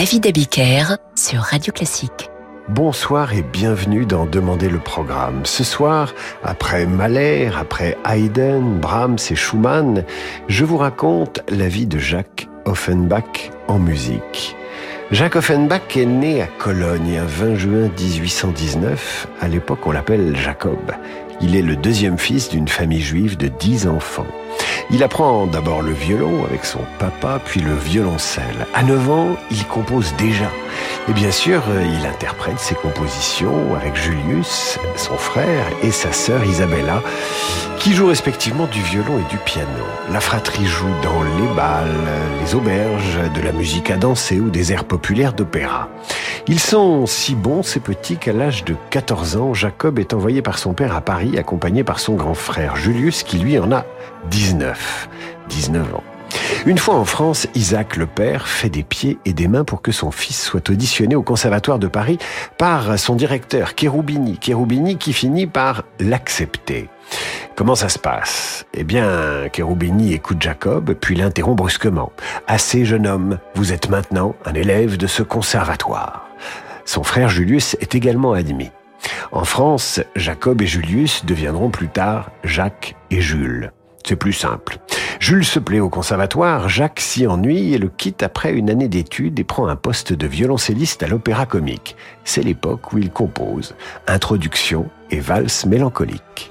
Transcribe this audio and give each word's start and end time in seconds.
David 0.00 0.28
Abiker 0.28 0.96
sur 1.14 1.40
Radio 1.40 1.74
Classique. 1.74 2.30
Bonsoir 2.70 3.34
et 3.34 3.42
bienvenue 3.42 4.06
dans 4.06 4.24
Demander 4.24 4.70
le 4.70 4.78
programme. 4.78 5.44
Ce 5.44 5.62
soir, 5.62 6.14
après 6.42 6.86
Mahler, 6.86 7.50
après 7.54 7.98
Haydn, 8.08 8.78
Brahms 8.80 9.18
et 9.30 9.36
Schumann, 9.36 10.06
je 10.48 10.64
vous 10.64 10.78
raconte 10.78 11.40
la 11.50 11.68
vie 11.68 11.84
de 11.84 11.98
Jacques 11.98 12.48
Offenbach 12.64 13.50
en 13.68 13.78
musique. 13.78 14.56
Jacques 15.10 15.36
Offenbach 15.36 15.94
est 15.94 16.06
né 16.06 16.40
à 16.40 16.46
Cologne 16.46 17.18
un 17.18 17.26
20 17.26 17.56
juin 17.56 17.90
1819. 17.94 19.28
À 19.42 19.48
l'époque, 19.48 19.86
on 19.86 19.90
l'appelle 19.90 20.34
Jacob. 20.34 20.92
Il 21.42 21.54
est 21.54 21.62
le 21.62 21.76
deuxième 21.76 22.16
fils 22.16 22.48
d'une 22.48 22.68
famille 22.68 23.02
juive 23.02 23.36
de 23.36 23.48
dix 23.48 23.86
enfants. 23.86 24.26
Il 24.92 25.04
apprend 25.04 25.46
d'abord 25.46 25.82
le 25.82 25.92
violon 25.92 26.44
avec 26.44 26.64
son 26.64 26.80
papa, 26.98 27.40
puis 27.44 27.60
le 27.60 27.74
violoncelle. 27.74 28.66
À 28.74 28.82
9 28.82 29.10
ans, 29.10 29.36
il 29.52 29.64
compose 29.66 30.14
déjà. 30.18 30.50
Et 31.08 31.12
bien 31.12 31.30
sûr, 31.30 31.62
il 31.80 32.04
interprète 32.04 32.58
ses 32.58 32.74
compositions 32.74 33.76
avec 33.76 33.94
Julius, 33.94 34.80
son 34.96 35.14
frère, 35.14 35.64
et 35.84 35.92
sa 35.92 36.12
sœur 36.12 36.44
Isabella, 36.44 37.02
qui 37.78 37.94
jouent 37.94 38.08
respectivement 38.08 38.66
du 38.66 38.82
violon 38.82 39.18
et 39.18 39.30
du 39.30 39.38
piano. 39.38 39.68
La 40.12 40.20
fratrie 40.20 40.66
joue 40.66 40.90
dans 41.02 41.22
les 41.22 41.54
balles, 41.54 41.86
les 42.42 42.54
auberges, 42.56 43.18
de 43.32 43.40
la 43.42 43.52
musique 43.52 43.90
à 43.92 43.96
danser 43.96 44.40
ou 44.40 44.50
des 44.50 44.72
airs 44.72 44.84
populaires 44.84 45.34
d'opéra. 45.34 45.88
Ils 46.48 46.58
sont 46.58 47.06
si 47.06 47.36
bons, 47.36 47.62
ces 47.62 47.80
petits, 47.80 48.16
qu'à 48.16 48.32
l'âge 48.32 48.64
de 48.64 48.74
14 48.90 49.36
ans, 49.36 49.54
Jacob 49.54 50.00
est 50.00 50.14
envoyé 50.14 50.42
par 50.42 50.58
son 50.58 50.72
père 50.72 50.96
à 50.96 51.00
Paris, 51.00 51.38
accompagné 51.38 51.84
par 51.84 52.00
son 52.00 52.14
grand 52.14 52.34
frère 52.34 52.74
Julius, 52.74 53.22
qui 53.22 53.38
lui 53.38 53.56
en 53.58 53.70
a 53.70 53.84
19. 54.30 55.08
19 55.48 55.94
ans. 55.94 56.04
Une 56.66 56.78
fois 56.78 56.94
en 56.94 57.04
France, 57.04 57.48
Isaac 57.54 57.96
le 57.96 58.06
père 58.06 58.46
fait 58.46 58.68
des 58.68 58.82
pieds 58.82 59.18
et 59.24 59.32
des 59.32 59.48
mains 59.48 59.64
pour 59.64 59.82
que 59.82 59.92
son 59.92 60.10
fils 60.10 60.40
soit 60.40 60.68
auditionné 60.70 61.16
au 61.16 61.22
Conservatoire 61.22 61.78
de 61.78 61.88
Paris 61.88 62.18
par 62.58 62.98
son 62.98 63.16
directeur 63.16 63.72
Cherubini. 63.78 64.38
Cherubini 64.40 64.96
qui 64.96 65.12
finit 65.12 65.46
par 65.46 65.84
l'accepter. 65.98 66.88
Comment 67.56 67.74
ça 67.74 67.88
se 67.88 67.98
passe? 67.98 68.64
Eh 68.74 68.84
bien, 68.84 69.48
Cherubini 69.54 70.12
écoute 70.12 70.40
Jacob, 70.40 70.94
puis 70.94 71.16
l'interrompt 71.16 71.56
brusquement. 71.56 72.12
Assez, 72.46 72.84
jeune 72.84 73.06
homme, 73.06 73.38
vous 73.54 73.72
êtes 73.72 73.88
maintenant 73.88 74.34
un 74.44 74.54
élève 74.54 74.96
de 74.96 75.06
ce 75.06 75.22
conservatoire. 75.22 76.28
Son 76.84 77.02
frère 77.02 77.28
Julius 77.28 77.76
est 77.80 77.94
également 77.94 78.32
admis. 78.32 78.70
En 79.32 79.44
France, 79.44 80.00
Jacob 80.16 80.62
et 80.62 80.66
Julius 80.66 81.24
deviendront 81.24 81.70
plus 81.70 81.88
tard 81.88 82.30
Jacques 82.44 82.96
et 83.10 83.20
Jules. 83.20 83.72
C'est 84.04 84.16
plus 84.16 84.32
simple. 84.32 84.78
Jules 85.20 85.44
se 85.44 85.58
plaît 85.58 85.80
au 85.80 85.90
conservatoire, 85.90 86.68
Jacques 86.68 87.00
s'y 87.00 87.26
ennuie 87.26 87.74
et 87.74 87.78
le 87.78 87.88
quitte 87.88 88.22
après 88.22 88.52
une 88.52 88.70
année 88.70 88.88
d'études 88.88 89.38
et 89.38 89.44
prend 89.44 89.68
un 89.68 89.76
poste 89.76 90.12
de 90.12 90.26
violoncelliste 90.26 91.02
à 91.02 91.08
l'opéra 91.08 91.46
comique. 91.46 91.96
C'est 92.24 92.42
l'époque 92.42 92.92
où 92.92 92.98
il 92.98 93.10
compose 93.10 93.74
Introduction 94.06 94.88
et 95.10 95.20
Valse 95.20 95.66
mélancolique. 95.66 96.50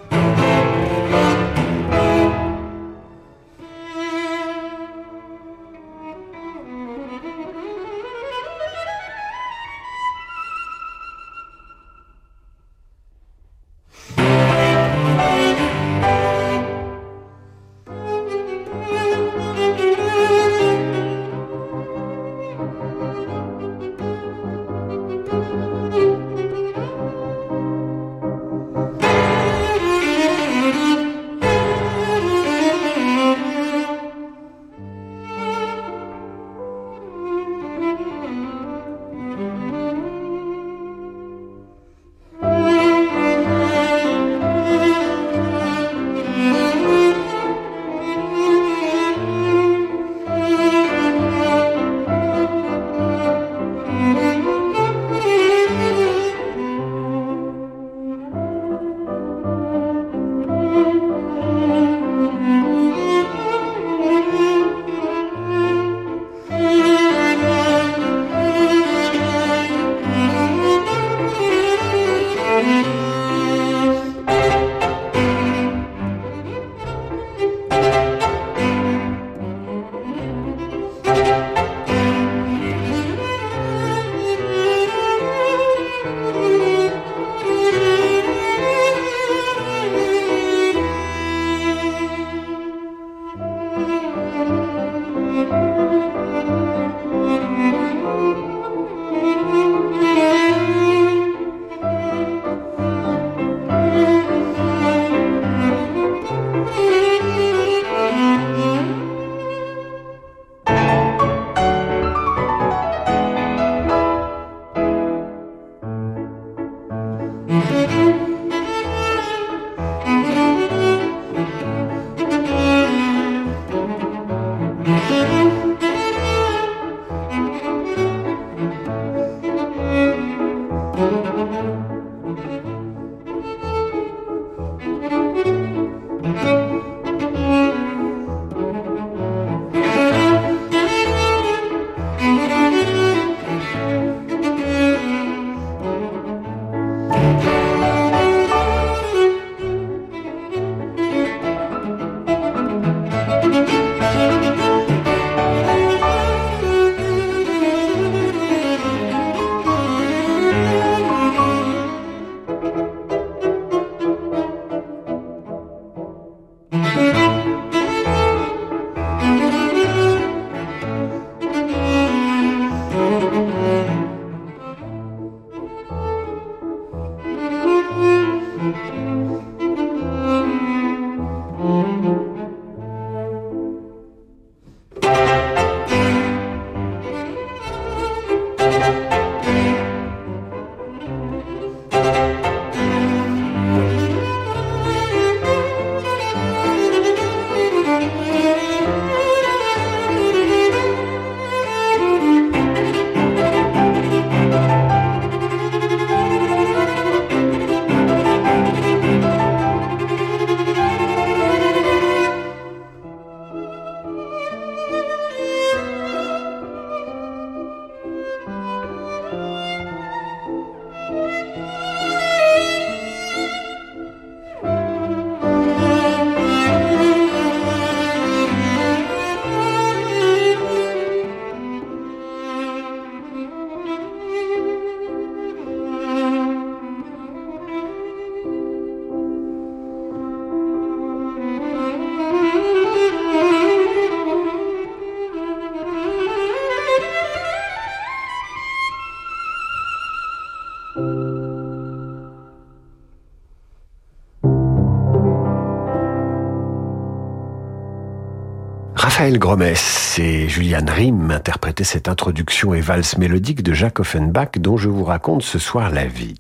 Raphaël 259.30 259.40
Gromès 259.40 260.18
et 260.18 260.50
Juliane 260.50 260.90
Rim 260.90 261.30
interprétaient 261.30 261.84
cette 261.84 262.08
introduction 262.08 262.74
et 262.74 262.82
valse 262.82 263.20
mélodique 263.20 263.62
de 263.62 263.74
Jacques 263.74 264.00
Offenbach 264.00 264.58
dont 264.58 264.76
je 264.76 264.90
vous 264.90 265.04
raconte 265.04 265.44
ce 265.44 265.60
soir 265.60 265.92
la 265.92 266.08
vie. 266.08 266.34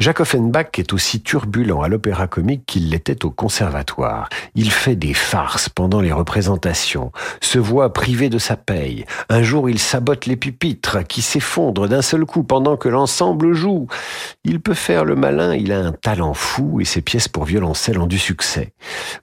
Jacques 0.00 0.20
Offenbach 0.20 0.78
est 0.78 0.92
aussi 0.92 1.22
turbulent 1.22 1.82
à 1.82 1.88
l'opéra 1.88 2.26
comique 2.26 2.66
qu'il 2.66 2.90
l'était 2.90 3.24
au 3.24 3.30
conservatoire. 3.30 4.28
Il 4.54 4.70
fait 4.70 4.96
des 4.96 5.14
farces 5.14 5.68
pendant 5.68 6.00
les 6.00 6.12
représentations, 6.12 7.12
se 7.40 7.58
voit 7.58 7.92
privé 7.92 8.28
de 8.28 8.38
sa 8.38 8.56
paye. 8.56 9.04
Un 9.28 9.42
jour, 9.42 9.68
il 9.68 9.78
sabote 9.78 10.26
les 10.26 10.36
pupitres 10.36 11.06
qui 11.06 11.22
s'effondrent 11.22 11.88
d'un 11.88 12.02
seul 12.02 12.24
coup 12.24 12.42
pendant 12.42 12.76
que 12.76 12.88
l'ensemble 12.88 13.54
joue. 13.54 13.86
Il 14.44 14.60
peut 14.60 14.74
faire 14.74 15.04
le 15.04 15.14
malin, 15.14 15.54
il 15.54 15.72
a 15.72 15.80
un 15.80 15.92
talent 15.92 16.34
fou 16.34 16.80
et 16.80 16.84
ses 16.84 17.00
pièces 17.00 17.28
pour 17.28 17.44
violoncelle 17.44 17.98
ont 17.98 18.06
du 18.06 18.18
succès. 18.18 18.72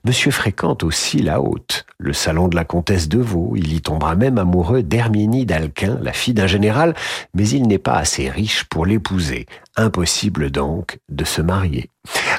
Monsieur 0.04 0.30
fréquente 0.30 0.82
aussi 0.82 1.18
la 1.18 1.40
haute, 1.40 1.84
le 1.98 2.12
salon 2.12 2.48
de 2.48 2.56
la 2.56 2.64
comtesse 2.64 3.08
de 3.08 3.18
Vaux. 3.18 3.52
Il 3.56 3.72
y 3.72 3.80
tombera 3.80 4.16
même 4.16 4.38
amoureux 4.38 4.82
d'Herminie 4.82 5.46
d'Alquin, 5.46 5.98
la 6.02 6.12
fille 6.12 6.34
d'un 6.34 6.46
général, 6.46 6.94
mais 7.34 7.48
il 7.48 7.66
n'est 7.68 7.78
pas 7.78 7.96
assez 7.96 8.28
riche 8.28 8.64
pour 8.64 8.86
l'épouser. 8.86 9.46
Impossible 9.76 10.50
donc 10.50 10.98
de 11.08 11.24
se 11.24 11.40
marier. 11.40 11.88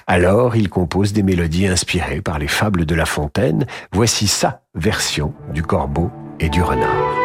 Alors 0.05 0.55
il 0.55 0.69
compose 0.69 1.13
des 1.13 1.23
mélodies 1.23 1.67
inspirées 1.67 2.21
par 2.21 2.37
les 2.37 2.47
fables 2.47 2.85
de 2.85 2.95
La 2.95 3.05
Fontaine. 3.05 3.65
Voici 3.91 4.27
sa 4.27 4.61
version 4.75 5.33
du 5.53 5.63
corbeau 5.63 6.11
et 6.39 6.49
du 6.49 6.61
renard. 6.61 7.22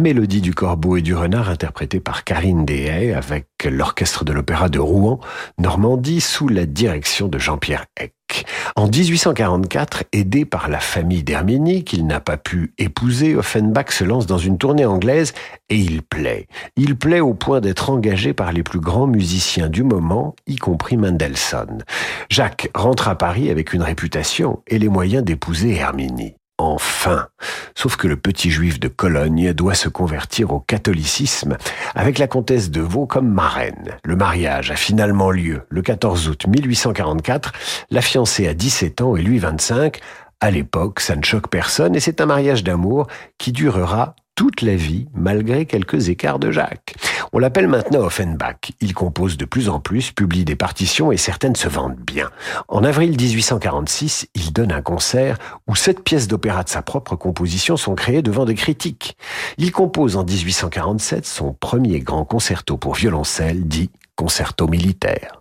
La 0.00 0.04
mélodie 0.04 0.40
du 0.40 0.54
corbeau 0.54 0.96
et 0.96 1.02
du 1.02 1.14
renard 1.14 1.50
interprétée 1.50 2.00
par 2.00 2.24
Karine 2.24 2.64
Dehaye 2.64 3.12
avec 3.12 3.48
l'orchestre 3.70 4.24
de 4.24 4.32
l'opéra 4.32 4.70
de 4.70 4.78
Rouen, 4.78 5.20
Normandie, 5.58 6.22
sous 6.22 6.48
la 6.48 6.64
direction 6.64 7.28
de 7.28 7.38
Jean-Pierre 7.38 7.84
Eck. 8.00 8.46
En 8.76 8.86
1844, 8.86 10.04
aidé 10.12 10.46
par 10.46 10.70
la 10.70 10.80
famille 10.80 11.22
d'Herminie, 11.22 11.84
qu'il 11.84 12.06
n'a 12.06 12.18
pas 12.18 12.38
pu 12.38 12.72
épouser, 12.78 13.36
Offenbach 13.36 13.90
se 13.90 14.04
lance 14.04 14.24
dans 14.24 14.38
une 14.38 14.56
tournée 14.56 14.86
anglaise 14.86 15.34
et 15.68 15.76
il 15.76 16.00
plaît. 16.00 16.46
Il 16.76 16.96
plaît 16.96 17.20
au 17.20 17.34
point 17.34 17.60
d'être 17.60 17.90
engagé 17.90 18.32
par 18.32 18.52
les 18.52 18.62
plus 18.62 18.80
grands 18.80 19.06
musiciens 19.06 19.68
du 19.68 19.82
moment, 19.82 20.34
y 20.46 20.56
compris 20.56 20.96
Mendelssohn. 20.96 21.84
Jacques 22.30 22.70
rentre 22.74 23.08
à 23.08 23.18
Paris 23.18 23.50
avec 23.50 23.74
une 23.74 23.82
réputation 23.82 24.62
et 24.66 24.78
les 24.78 24.88
moyens 24.88 25.24
d'épouser 25.24 25.74
Herminie. 25.74 26.36
Enfin. 26.60 27.28
Sauf 27.74 27.96
que 27.96 28.06
le 28.06 28.16
petit 28.16 28.50
juif 28.50 28.78
de 28.78 28.88
Cologne 28.88 29.54
doit 29.54 29.74
se 29.74 29.88
convertir 29.88 30.52
au 30.52 30.60
catholicisme 30.60 31.56
avec 31.94 32.18
la 32.18 32.26
comtesse 32.26 32.70
de 32.70 32.82
Vaux 32.82 33.06
comme 33.06 33.32
marraine. 33.32 33.96
Le 34.04 34.14
mariage 34.14 34.70
a 34.70 34.76
finalement 34.76 35.30
lieu 35.30 35.62
le 35.70 35.80
14 35.80 36.28
août 36.28 36.46
1844. 36.46 37.52
La 37.90 38.02
fiancée 38.02 38.46
a 38.46 38.52
17 38.52 39.00
ans 39.00 39.16
et 39.16 39.22
lui 39.22 39.38
25. 39.38 40.00
À 40.40 40.50
l'époque, 40.50 41.00
ça 41.00 41.16
ne 41.16 41.22
choque 41.22 41.48
personne 41.48 41.96
et 41.96 42.00
c'est 42.00 42.20
un 42.20 42.26
mariage 42.26 42.62
d'amour 42.62 43.06
qui 43.38 43.52
durera 43.52 44.14
toute 44.34 44.62
la 44.62 44.74
vie, 44.74 45.06
malgré 45.14 45.66
quelques 45.66 46.08
écarts 46.08 46.38
de 46.38 46.50
Jacques. 46.50 46.94
On 47.32 47.38
l'appelle 47.38 47.68
maintenant 47.68 48.00
Offenbach. 48.00 48.72
Il 48.80 48.94
compose 48.94 49.36
de 49.36 49.44
plus 49.44 49.68
en 49.68 49.80
plus, 49.80 50.10
publie 50.12 50.44
des 50.44 50.56
partitions 50.56 51.12
et 51.12 51.16
certaines 51.16 51.56
se 51.56 51.68
vendent 51.68 52.00
bien. 52.00 52.30
En 52.68 52.82
avril 52.82 53.10
1846, 53.10 54.28
il 54.34 54.52
donne 54.52 54.72
un 54.72 54.82
concert 54.82 55.38
où 55.68 55.76
sept 55.76 56.02
pièces 56.02 56.28
d'opéra 56.28 56.64
de 56.64 56.68
sa 56.68 56.82
propre 56.82 57.16
composition 57.16 57.76
sont 57.76 57.94
créées 57.94 58.22
devant 58.22 58.44
des 58.44 58.54
critiques. 58.54 59.16
Il 59.58 59.72
compose 59.72 60.16
en 60.16 60.24
1847 60.24 61.26
son 61.26 61.52
premier 61.52 62.00
grand 62.00 62.24
concerto 62.24 62.76
pour 62.76 62.94
violoncelle, 62.94 63.68
dit 63.68 63.90
concerto 64.16 64.66
militaire. 64.66 65.39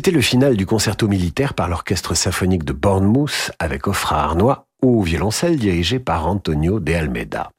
C'était 0.00 0.12
le 0.12 0.22
final 0.22 0.56
du 0.56 0.64
concerto 0.64 1.08
militaire 1.08 1.52
par 1.52 1.68
l'orchestre 1.68 2.14
symphonique 2.14 2.64
de 2.64 2.72
Bournemouth 2.72 3.50
avec 3.58 3.86
Offra 3.86 4.24
Arnois 4.24 4.64
au 4.80 5.02
violoncelle 5.02 5.58
dirigé 5.58 5.98
par 5.98 6.26
Antonio 6.26 6.80
de 6.80 6.94
Almeida. 6.94 7.50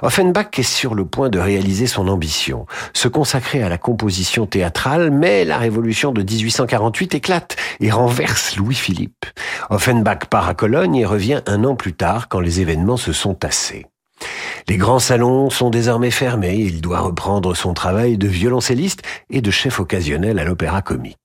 Offenbach 0.00 0.58
est 0.58 0.62
sur 0.62 0.94
le 0.94 1.04
point 1.04 1.28
de 1.28 1.38
réaliser 1.38 1.86
son 1.86 2.08
ambition, 2.08 2.64
se 2.94 3.08
consacrer 3.08 3.62
à 3.62 3.68
la 3.68 3.76
composition 3.76 4.46
théâtrale, 4.46 5.10
mais 5.10 5.44
la 5.44 5.58
révolution 5.58 6.12
de 6.12 6.22
1848 6.22 7.14
éclate 7.16 7.56
et 7.80 7.90
renverse 7.90 8.56
Louis-Philippe. 8.56 9.26
Offenbach 9.68 10.28
part 10.30 10.48
à 10.48 10.54
Cologne 10.54 10.96
et 10.96 11.04
revient 11.04 11.42
un 11.44 11.62
an 11.62 11.76
plus 11.76 11.92
tard 11.92 12.30
quand 12.30 12.40
les 12.40 12.62
événements 12.62 12.96
se 12.96 13.12
sont 13.12 13.34
tassés. 13.34 13.84
Les 14.66 14.78
grands 14.78 14.98
salons 14.98 15.50
sont 15.50 15.68
désormais 15.68 16.10
fermés. 16.10 16.56
Il 16.56 16.80
doit 16.80 17.00
reprendre 17.00 17.54
son 17.54 17.74
travail 17.74 18.16
de 18.16 18.28
violoncelliste 18.28 19.02
et 19.28 19.42
de 19.42 19.50
chef 19.50 19.78
occasionnel 19.78 20.38
à 20.38 20.44
l'opéra 20.44 20.80
comique. 20.80 21.18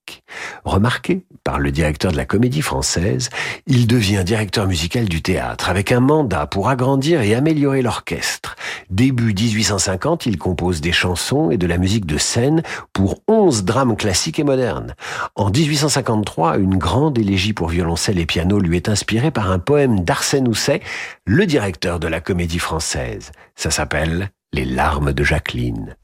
Remarqué 0.64 1.24
par 1.44 1.58
le 1.58 1.70
directeur 1.70 2.12
de 2.12 2.16
la 2.16 2.24
comédie 2.24 2.62
française, 2.62 3.30
il 3.66 3.86
devient 3.86 4.22
directeur 4.24 4.66
musical 4.66 5.06
du 5.06 5.22
théâtre 5.22 5.70
avec 5.70 5.92
un 5.92 6.00
mandat 6.00 6.46
pour 6.46 6.68
agrandir 6.68 7.22
et 7.22 7.34
améliorer 7.34 7.82
l'orchestre. 7.82 8.56
Début 8.90 9.34
1850, 9.34 10.26
il 10.26 10.38
compose 10.38 10.80
des 10.80 10.92
chansons 10.92 11.50
et 11.50 11.56
de 11.56 11.66
la 11.66 11.78
musique 11.78 12.06
de 12.06 12.18
scène 12.18 12.62
pour 12.92 13.20
11 13.28 13.64
drames 13.64 13.96
classiques 13.96 14.38
et 14.38 14.44
modernes. 14.44 14.94
En 15.34 15.50
1853, 15.50 16.58
une 16.58 16.76
grande 16.76 17.18
élégie 17.18 17.52
pour 17.52 17.68
violoncelle 17.68 18.18
et 18.18 18.26
piano 18.26 18.58
lui 18.58 18.76
est 18.76 18.88
inspirée 18.88 19.30
par 19.30 19.50
un 19.50 19.58
poème 19.58 20.00
d'Arsène 20.00 20.48
Housset, 20.48 20.80
le 21.24 21.46
directeur 21.46 22.00
de 22.00 22.08
la 22.08 22.20
comédie 22.20 22.58
française. 22.58 23.32
Ça 23.54 23.70
s'appelle 23.70 24.30
Les 24.52 24.64
larmes 24.64 25.12
de 25.12 25.24
Jacqueline. 25.24 25.96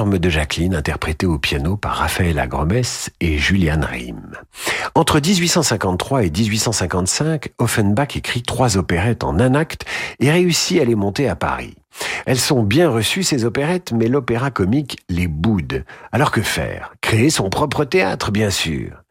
De 0.00 0.30
Jacqueline, 0.30 0.74
interprétées 0.74 1.26
au 1.26 1.38
piano 1.38 1.76
par 1.76 1.96
Raphaël 1.96 2.38
Agromès 2.38 3.10
et 3.20 3.36
Julian 3.36 3.80
Riem. 3.82 4.32
Entre 4.94 5.20
1853 5.20 6.24
et 6.24 6.30
1855, 6.30 7.50
Offenbach 7.58 8.16
écrit 8.16 8.42
trois 8.42 8.78
opérettes 8.78 9.24
en 9.24 9.38
un 9.38 9.54
acte 9.54 9.84
et 10.18 10.30
réussit 10.30 10.80
à 10.80 10.86
les 10.86 10.94
monter 10.94 11.28
à 11.28 11.36
Paris. 11.36 11.74
Elles 12.24 12.38
sont 12.38 12.62
bien 12.62 12.88
reçues, 12.88 13.22
ces 13.22 13.44
opérettes, 13.44 13.92
mais 13.92 14.08
l'opéra 14.08 14.50
comique 14.50 15.00
les 15.10 15.28
boude. 15.28 15.84
Alors 16.12 16.30
que 16.30 16.40
faire? 16.40 16.94
Créer 17.02 17.28
son 17.28 17.50
propre 17.50 17.84
théâtre, 17.84 18.30
bien 18.30 18.50
sûr. 18.50 19.02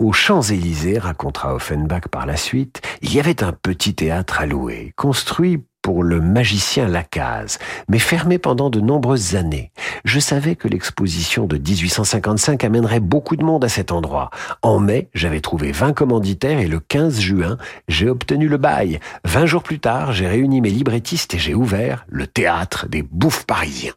Aux 0.00 0.12
Champs-Élysées, 0.12 0.98
racontera 0.98 1.54
Offenbach 1.54 2.08
par 2.10 2.26
la 2.26 2.36
suite, 2.36 2.82
il 3.02 3.14
y 3.14 3.20
avait 3.20 3.44
un 3.44 3.52
petit 3.52 3.94
théâtre 3.94 4.40
à 4.40 4.46
louer, 4.46 4.92
construit 4.96 5.62
pour 5.88 6.02
le 6.02 6.20
magicien 6.20 6.86
Lacaze, 6.86 7.58
mais 7.88 7.98
fermé 7.98 8.36
pendant 8.36 8.68
de 8.68 8.78
nombreuses 8.78 9.36
années. 9.36 9.72
Je 10.04 10.20
savais 10.20 10.54
que 10.54 10.68
l'exposition 10.68 11.46
de 11.46 11.56
1855 11.56 12.62
amènerait 12.62 13.00
beaucoup 13.00 13.36
de 13.36 13.42
monde 13.42 13.64
à 13.64 13.70
cet 13.70 13.90
endroit. 13.90 14.28
En 14.60 14.80
mai, 14.80 15.08
j'avais 15.14 15.40
trouvé 15.40 15.72
20 15.72 15.94
commanditaires 15.94 16.58
et 16.58 16.66
le 16.66 16.78
15 16.78 17.20
juin, 17.20 17.56
j'ai 17.88 18.10
obtenu 18.10 18.48
le 18.48 18.58
bail. 18.58 19.00
20 19.24 19.46
jours 19.46 19.62
plus 19.62 19.80
tard, 19.80 20.12
j'ai 20.12 20.28
réuni 20.28 20.60
mes 20.60 20.68
librettistes 20.68 21.32
et 21.32 21.38
j'ai 21.38 21.54
ouvert 21.54 22.04
le 22.06 22.26
théâtre 22.26 22.86
des 22.86 23.00
bouffes 23.00 23.46
parisiens. 23.46 23.94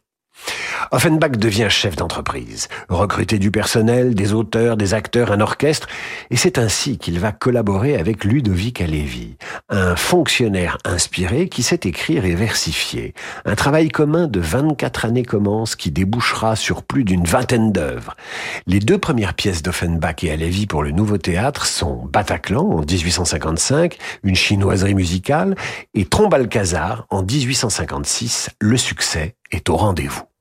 Offenbach 0.90 1.32
devient 1.38 1.68
chef 1.70 1.96
d'entreprise, 1.96 2.68
recruter 2.88 3.38
du 3.38 3.50
personnel, 3.50 4.14
des 4.14 4.32
auteurs, 4.32 4.76
des 4.76 4.94
acteurs, 4.94 5.32
un 5.32 5.40
orchestre, 5.40 5.86
et 6.30 6.36
c'est 6.36 6.58
ainsi 6.58 6.98
qu'il 6.98 7.18
va 7.18 7.32
collaborer 7.32 7.96
avec 7.96 8.24
Ludovic 8.24 8.80
Alevi, 8.80 9.36
un 9.70 9.96
fonctionnaire 9.96 10.78
inspiré 10.84 11.48
qui 11.48 11.62
sait 11.62 11.80
écrire 11.84 12.24
et 12.24 12.34
versifier. 12.34 13.14
Un 13.44 13.54
travail 13.54 13.88
commun 13.88 14.26
de 14.26 14.40
24 14.40 15.06
années 15.06 15.24
commence 15.24 15.76
qui 15.76 15.90
débouchera 15.90 16.56
sur 16.56 16.82
plus 16.82 17.04
d'une 17.04 17.24
vingtaine 17.24 17.72
d'œuvres. 17.72 18.16
Les 18.66 18.80
deux 18.80 18.98
premières 18.98 19.34
pièces 19.34 19.62
d'Offenbach 19.62 20.22
et 20.22 20.30
Alevi 20.30 20.66
pour 20.66 20.82
le 20.82 20.90
nouveau 20.90 21.18
théâtre 21.18 21.66
sont 21.66 22.04
Bataclan 22.12 22.68
en 22.68 22.80
1855, 22.80 23.96
une 24.24 24.36
chinoiserie 24.36 24.94
musicale, 24.94 25.54
et 25.94 26.04
Trombalcazar 26.04 27.06
en 27.08 27.22
1856, 27.22 28.50
le 28.60 28.76
succès 28.76 29.36
est 29.50 29.70
au 29.70 29.76
rendez-vous. 29.76 30.31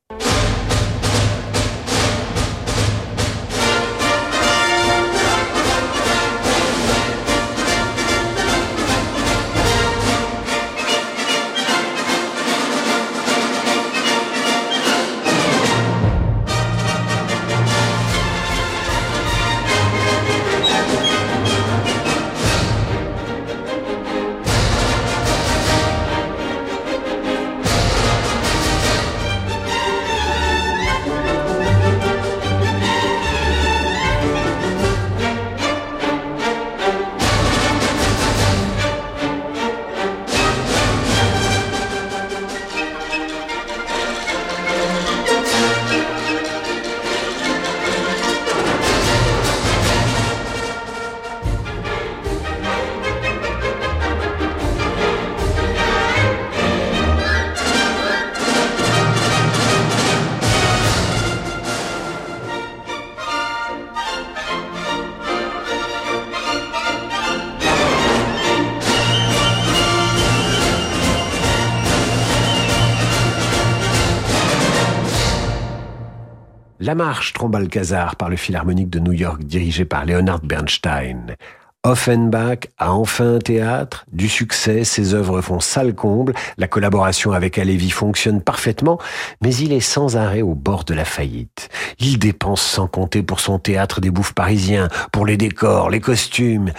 La 76.91 76.95
marche 76.95 77.31
Trombalcazar 77.31 78.17
par 78.17 78.29
le 78.29 78.35
Philharmonique 78.35 78.89
de 78.89 78.99
New 78.99 79.13
York 79.13 79.41
dirigé 79.45 79.85
par 79.85 80.05
Leonard 80.05 80.41
Bernstein. 80.41 81.37
Offenbach 81.83 82.67
a 82.81 82.91
enfin 82.91 83.35
un 83.35 83.39
théâtre, 83.39 84.05
du 84.11 84.27
succès, 84.27 84.83
ses 84.83 85.13
œuvres 85.13 85.41
font 85.41 85.59
salle 85.59 85.93
comble, 85.95 86.33
la 86.57 86.67
collaboration 86.67 87.31
avec 87.31 87.57
Alevi 87.57 87.89
fonctionne 87.91 88.41
parfaitement, 88.41 88.99
mais 89.41 89.55
il 89.55 89.71
est 89.71 89.79
sans 89.79 90.17
arrêt 90.17 90.41
au 90.41 90.55
bord 90.55 90.83
de 90.83 90.93
la 90.93 91.05
faillite. 91.05 91.69
Il 91.99 92.19
dépense 92.19 92.61
sans 92.61 92.87
compter 92.87 93.23
pour 93.23 93.39
son 93.39 93.59
théâtre 93.59 94.01
des 94.01 94.11
bouffes 94.11 94.33
parisiens, 94.33 94.89
pour 95.11 95.25
les 95.25 95.37
décors, 95.37 95.89
les 95.89 95.99
costumes. 95.99 96.71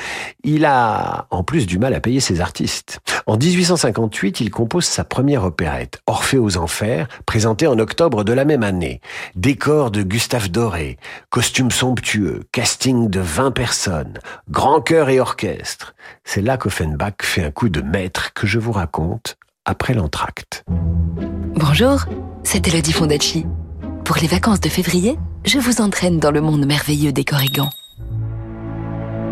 Il 0.44 0.64
a 0.64 1.26
en 1.30 1.44
plus 1.44 1.66
du 1.66 1.78
mal 1.78 1.94
à 1.94 2.00
payer 2.00 2.20
ses 2.20 2.40
artistes. 2.40 3.00
En 3.26 3.36
1858, 3.36 4.40
il 4.40 4.50
compose 4.50 4.84
sa 4.84 5.04
première 5.04 5.44
opérette, 5.44 6.00
Orphée 6.06 6.38
aux 6.38 6.56
Enfers, 6.56 7.06
présentée 7.26 7.68
en 7.68 7.78
octobre 7.78 8.24
de 8.24 8.32
la 8.32 8.44
même 8.44 8.64
année. 8.64 9.00
Décor 9.36 9.90
de 9.92 10.02
Gustave 10.02 10.50
Doré, 10.50 10.98
costumes 11.30 11.70
somptueux, 11.70 12.42
casting 12.50 13.08
de 13.08 13.20
20 13.20 13.52
personnes, 13.52 14.18
grand 14.50 14.82
et 14.90 15.20
orchestre. 15.20 15.91
C'est 16.24 16.42
là 16.42 16.56
qu'Offenbach 16.56 17.22
fait 17.22 17.44
un 17.44 17.50
coup 17.50 17.68
de 17.68 17.80
maître 17.80 18.32
que 18.34 18.46
je 18.46 18.58
vous 18.58 18.72
raconte 18.72 19.36
après 19.64 19.94
l'entracte. 19.94 20.64
Bonjour, 21.54 22.04
c'est 22.42 22.66
Elodie 22.68 22.92
Fondacci. 22.92 23.46
Pour 24.04 24.16
les 24.16 24.26
vacances 24.26 24.60
de 24.60 24.68
février, 24.68 25.18
je 25.44 25.58
vous 25.58 25.80
entraîne 25.80 26.18
dans 26.18 26.30
le 26.30 26.40
monde 26.40 26.66
merveilleux 26.66 27.12
des 27.12 27.24
Corrigans. 27.24 27.70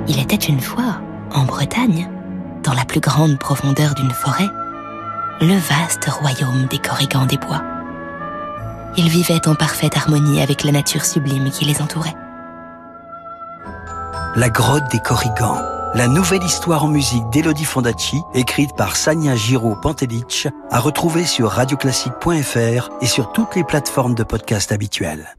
Il 0.08 0.18
était 0.20 0.36
une 0.36 0.60
fois, 0.60 1.00
en 1.32 1.44
Bretagne, 1.44 2.08
dans 2.62 2.72
la 2.72 2.84
plus 2.84 3.00
grande 3.00 3.38
profondeur 3.38 3.94
d'une 3.94 4.10
forêt, 4.10 4.48
le 5.40 5.54
vaste 5.54 6.04
royaume 6.06 6.66
des 6.66 6.78
Corrigans 6.78 7.26
des 7.26 7.38
bois. 7.38 7.62
Ils 8.96 9.08
vivaient 9.08 9.48
en 9.48 9.54
parfaite 9.54 9.96
harmonie 9.96 10.42
avec 10.42 10.64
la 10.64 10.72
nature 10.72 11.04
sublime 11.04 11.50
qui 11.50 11.64
les 11.64 11.80
entourait. 11.80 12.16
La 14.36 14.50
grotte 14.50 14.90
des 14.90 15.00
Corrigans. 15.00 15.79
La 15.92 16.06
nouvelle 16.06 16.44
histoire 16.44 16.84
en 16.84 16.88
musique 16.88 17.28
d'Elodie 17.30 17.64
Fondacci, 17.64 18.22
écrite 18.32 18.76
par 18.76 18.94
Sania 18.94 19.34
Giraud 19.34 19.74
Pantelic, 19.74 20.46
à 20.70 20.78
retrouver 20.78 21.24
sur 21.24 21.48
radioclassique.fr 21.48 22.90
et 23.00 23.06
sur 23.06 23.32
toutes 23.32 23.56
les 23.56 23.64
plateformes 23.64 24.14
de 24.14 24.22
podcast 24.22 24.70
habituelles. 24.70 25.34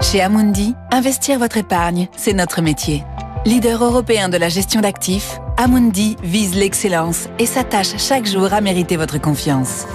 Chez 0.00 0.22
Amundi, 0.22 0.74
investir 0.90 1.38
votre 1.38 1.58
épargne, 1.58 2.08
c'est 2.16 2.32
notre 2.32 2.62
métier. 2.62 3.04
Leader 3.44 3.84
européen 3.84 4.30
de 4.30 4.38
la 4.38 4.48
gestion 4.48 4.80
d'actifs, 4.80 5.38
Amundi 5.58 6.16
vise 6.22 6.54
l'excellence 6.54 7.28
et 7.38 7.44
s'attache 7.44 7.98
chaque 7.98 8.24
jour 8.24 8.54
à 8.54 8.62
mériter 8.62 8.96
votre 8.96 9.20
confiance. 9.20 9.86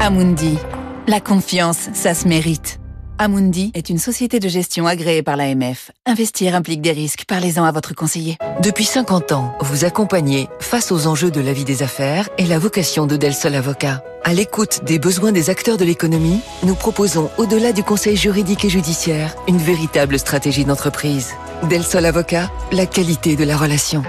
Amundi, 0.00 0.58
la 1.06 1.20
confiance, 1.20 1.88
ça 1.92 2.14
se 2.14 2.26
mérite. 2.26 2.80
Amundi 3.16 3.70
est 3.74 3.90
une 3.90 3.98
société 3.98 4.40
de 4.40 4.48
gestion 4.48 4.88
agréée 4.88 5.22
par 5.22 5.36
l'AMF. 5.36 5.92
Investir 6.04 6.56
implique 6.56 6.82
des 6.82 6.90
risques. 6.90 7.24
Parlez-en 7.28 7.64
à 7.64 7.70
votre 7.70 7.94
conseiller. 7.94 8.36
Depuis 8.60 8.84
50 8.84 9.30
ans, 9.30 9.54
vous 9.60 9.84
accompagnez 9.84 10.48
face 10.58 10.90
aux 10.90 11.06
enjeux 11.06 11.30
de 11.30 11.40
la 11.40 11.52
vie 11.52 11.64
des 11.64 11.84
affaires 11.84 12.28
et 12.38 12.46
la 12.46 12.58
vocation 12.58 13.06
de 13.06 13.16
Del 13.16 13.32
Sol 13.32 13.54
Avocat. 13.54 14.02
À 14.24 14.34
l'écoute 14.34 14.82
des 14.84 14.98
besoins 14.98 15.30
des 15.30 15.48
acteurs 15.48 15.76
de 15.76 15.84
l'économie, 15.84 16.40
nous 16.64 16.74
proposons, 16.74 17.30
au-delà 17.38 17.72
du 17.72 17.84
conseil 17.84 18.16
juridique 18.16 18.64
et 18.64 18.70
judiciaire, 18.70 19.36
une 19.46 19.58
véritable 19.58 20.18
stratégie 20.18 20.64
d'entreprise. 20.64 21.34
Del 21.70 21.84
Sol 21.84 22.06
Avocat, 22.06 22.50
la 22.72 22.86
qualité 22.86 23.36
de 23.36 23.44
la 23.44 23.56
relation. 23.56 24.02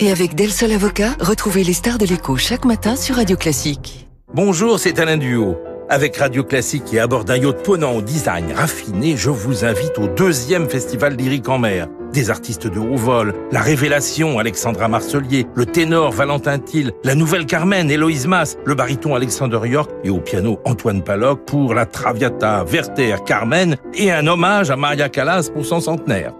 Et 0.00 0.10
avec 0.10 0.34
Del 0.34 0.50
Sol 0.50 0.72
Avocat, 0.72 1.14
retrouvez 1.20 1.62
les 1.62 1.74
stars 1.74 1.98
de 1.98 2.06
l'écho 2.06 2.36
chaque 2.36 2.64
matin 2.64 2.96
sur 2.96 3.16
Radio 3.16 3.36
Classique. 3.36 4.08
Bonjour, 4.34 4.80
c'est 4.80 4.98
Alain 4.98 5.16
Duo. 5.16 5.56
Avec 5.90 6.18
Radio 6.18 6.44
Classique 6.44 6.92
et 6.92 7.00
à 7.00 7.06
bord 7.06 7.24
d'un 7.24 7.36
yacht 7.36 7.62
ponant 7.62 7.92
au 7.92 8.02
design 8.02 8.52
raffiné, 8.52 9.16
je 9.16 9.30
vous 9.30 9.64
invite 9.64 9.96
au 9.96 10.06
deuxième 10.06 10.68
festival 10.68 11.16
lyrique 11.16 11.48
en 11.48 11.58
mer. 11.58 11.88
Des 12.12 12.28
artistes 12.28 12.66
de 12.66 12.78
haut 12.78 12.96
vol, 12.96 13.32
la 13.52 13.60
révélation 13.60 14.38
Alexandra 14.38 14.88
Marcelier, 14.88 15.46
le 15.54 15.64
ténor 15.64 16.12
Valentin 16.12 16.58
Thiel, 16.58 16.92
la 17.04 17.14
nouvelle 17.14 17.46
Carmen 17.46 17.90
Héloïse 17.90 18.26
Mass, 18.26 18.58
le 18.66 18.74
baryton 18.74 19.14
Alexander 19.14 19.60
York 19.64 19.90
et 20.04 20.10
au 20.10 20.20
piano 20.20 20.60
Antoine 20.66 21.02
Paloc 21.02 21.46
pour 21.46 21.72
la 21.72 21.86
Traviata 21.86 22.64
Werther 22.64 23.24
Carmen 23.24 23.76
et 23.94 24.12
un 24.12 24.26
hommage 24.26 24.70
à 24.70 24.76
Maria 24.76 25.08
Callas 25.08 25.48
pour 25.50 25.64
son 25.64 25.80
centenaire. 25.80 26.34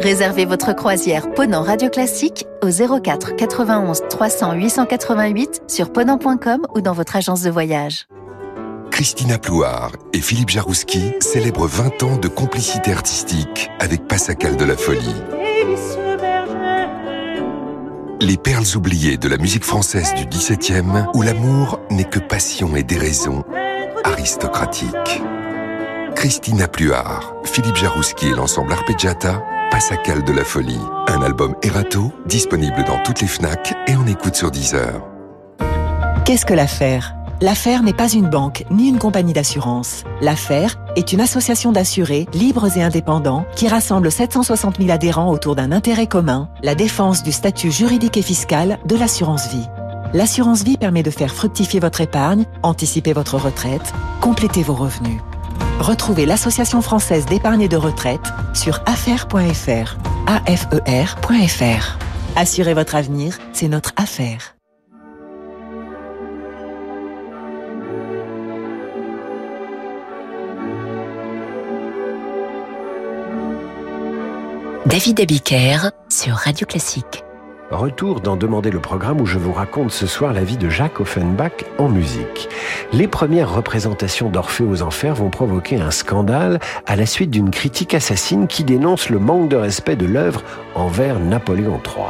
Réservez 0.00 0.44
votre 0.44 0.72
croisière 0.72 1.28
Ponant 1.32 1.62
Radio 1.62 1.88
Classique 1.88 2.46
au 2.62 2.68
04 2.68 3.34
91 3.34 4.02
300 4.08 4.52
888 4.52 5.62
sur 5.66 5.92
ponant.com 5.92 6.64
ou 6.76 6.80
dans 6.80 6.92
votre 6.92 7.16
agence 7.16 7.42
de 7.42 7.50
voyage. 7.50 8.06
Christina 8.90 9.38
Plouard 9.38 9.92
et 10.12 10.20
Philippe 10.20 10.48
Jarouski 10.48 11.12
célèbrent 11.20 11.66
20 11.66 12.02
ans 12.02 12.16
de 12.16 12.28
complicité 12.28 12.92
artistique 12.92 13.70
avec 13.78 14.06
Passacal 14.08 14.56
de 14.56 14.64
la 14.64 14.76
Folie. 14.76 15.14
Les 18.20 18.36
perles 18.36 18.76
oubliées 18.76 19.16
de 19.16 19.28
la 19.28 19.36
musique 19.36 19.64
française 19.64 20.14
du 20.14 20.26
XVIIe, 20.26 21.06
où 21.14 21.22
l'amour 21.22 21.80
n'est 21.90 22.04
que 22.04 22.18
passion 22.18 22.74
et 22.74 22.82
déraison 22.82 23.44
aristocratique. 24.04 25.22
Christina 26.16 26.66
Pluart, 26.66 27.34
Philippe 27.44 27.76
Jarouski 27.76 28.28
et 28.28 28.34
l'ensemble 28.34 28.72
Arpeggiata, 28.72 29.42
Passacal 29.70 30.24
de 30.24 30.32
la 30.32 30.44
Folie. 30.44 30.80
Un 31.06 31.22
album 31.22 31.54
Erato, 31.62 32.12
disponible 32.26 32.84
dans 32.84 33.00
toutes 33.02 33.20
les 33.20 33.28
FNAC 33.28 33.74
et 33.86 33.94
en 33.94 34.06
écoute 34.06 34.34
sur 34.34 34.50
Deezer. 34.50 35.00
Qu'est-ce 36.24 36.44
que 36.44 36.54
l'affaire? 36.54 37.17
L'affaire 37.40 37.84
n'est 37.84 37.92
pas 37.92 38.10
une 38.10 38.28
banque 38.28 38.64
ni 38.68 38.88
une 38.88 38.98
compagnie 38.98 39.32
d'assurance. 39.32 40.02
L'affaire 40.20 40.74
est 40.96 41.12
une 41.12 41.20
association 41.20 41.70
d'assurés 41.70 42.26
libres 42.32 42.76
et 42.76 42.82
indépendants 42.82 43.46
qui 43.54 43.68
rassemble 43.68 44.10
760 44.10 44.78
000 44.78 44.90
adhérents 44.90 45.30
autour 45.30 45.54
d'un 45.54 45.70
intérêt 45.70 46.08
commun, 46.08 46.48
la 46.64 46.74
défense 46.74 47.22
du 47.22 47.30
statut 47.30 47.70
juridique 47.70 48.16
et 48.16 48.22
fiscal 48.22 48.80
de 48.86 48.96
l'assurance 48.96 49.50
vie. 49.50 49.68
L'assurance 50.14 50.64
vie 50.64 50.76
permet 50.76 51.04
de 51.04 51.10
faire 51.10 51.32
fructifier 51.32 51.78
votre 51.78 52.00
épargne, 52.00 52.44
anticiper 52.64 53.12
votre 53.12 53.36
retraite, 53.36 53.92
compléter 54.20 54.64
vos 54.64 54.74
revenus. 54.74 55.20
Retrouvez 55.78 56.26
l'Association 56.26 56.82
française 56.82 57.26
d'épargne 57.26 57.60
et 57.60 57.68
de 57.68 57.76
retraite 57.76 58.32
sur 58.52 58.80
affaire.fr. 58.84 59.96
AFER.fr. 60.26 61.98
Assurez 62.34 62.74
votre 62.74 62.96
avenir, 62.96 63.38
c'est 63.52 63.68
notre 63.68 63.92
affaire. 63.96 64.57
David 74.88 75.20
Abiker 75.20 75.90
sur 76.08 76.32
Radio 76.32 76.66
Classique. 76.66 77.22
Retour 77.70 78.22
dans 78.22 78.38
Demander 78.38 78.70
le 78.70 78.80
programme 78.80 79.20
où 79.20 79.26
je 79.26 79.36
vous 79.36 79.52
raconte 79.52 79.90
ce 79.90 80.06
soir 80.06 80.32
la 80.32 80.44
vie 80.44 80.56
de 80.56 80.70
Jacques 80.70 81.00
Offenbach 81.00 81.52
en 81.76 81.90
musique. 81.90 82.48
Les 82.94 83.06
premières 83.06 83.54
représentations 83.54 84.30
d'Orphée 84.30 84.64
aux 84.64 84.80
Enfers 84.80 85.14
vont 85.14 85.28
provoquer 85.28 85.76
un 85.76 85.90
scandale 85.90 86.58
à 86.86 86.96
la 86.96 87.04
suite 87.04 87.30
d'une 87.30 87.50
critique 87.50 87.92
assassine 87.92 88.46
qui 88.46 88.64
dénonce 88.64 89.10
le 89.10 89.18
manque 89.18 89.50
de 89.50 89.56
respect 89.56 89.96
de 89.96 90.06
l'œuvre 90.06 90.42
envers 90.74 91.20
Napoléon 91.20 91.82
III. 91.84 92.06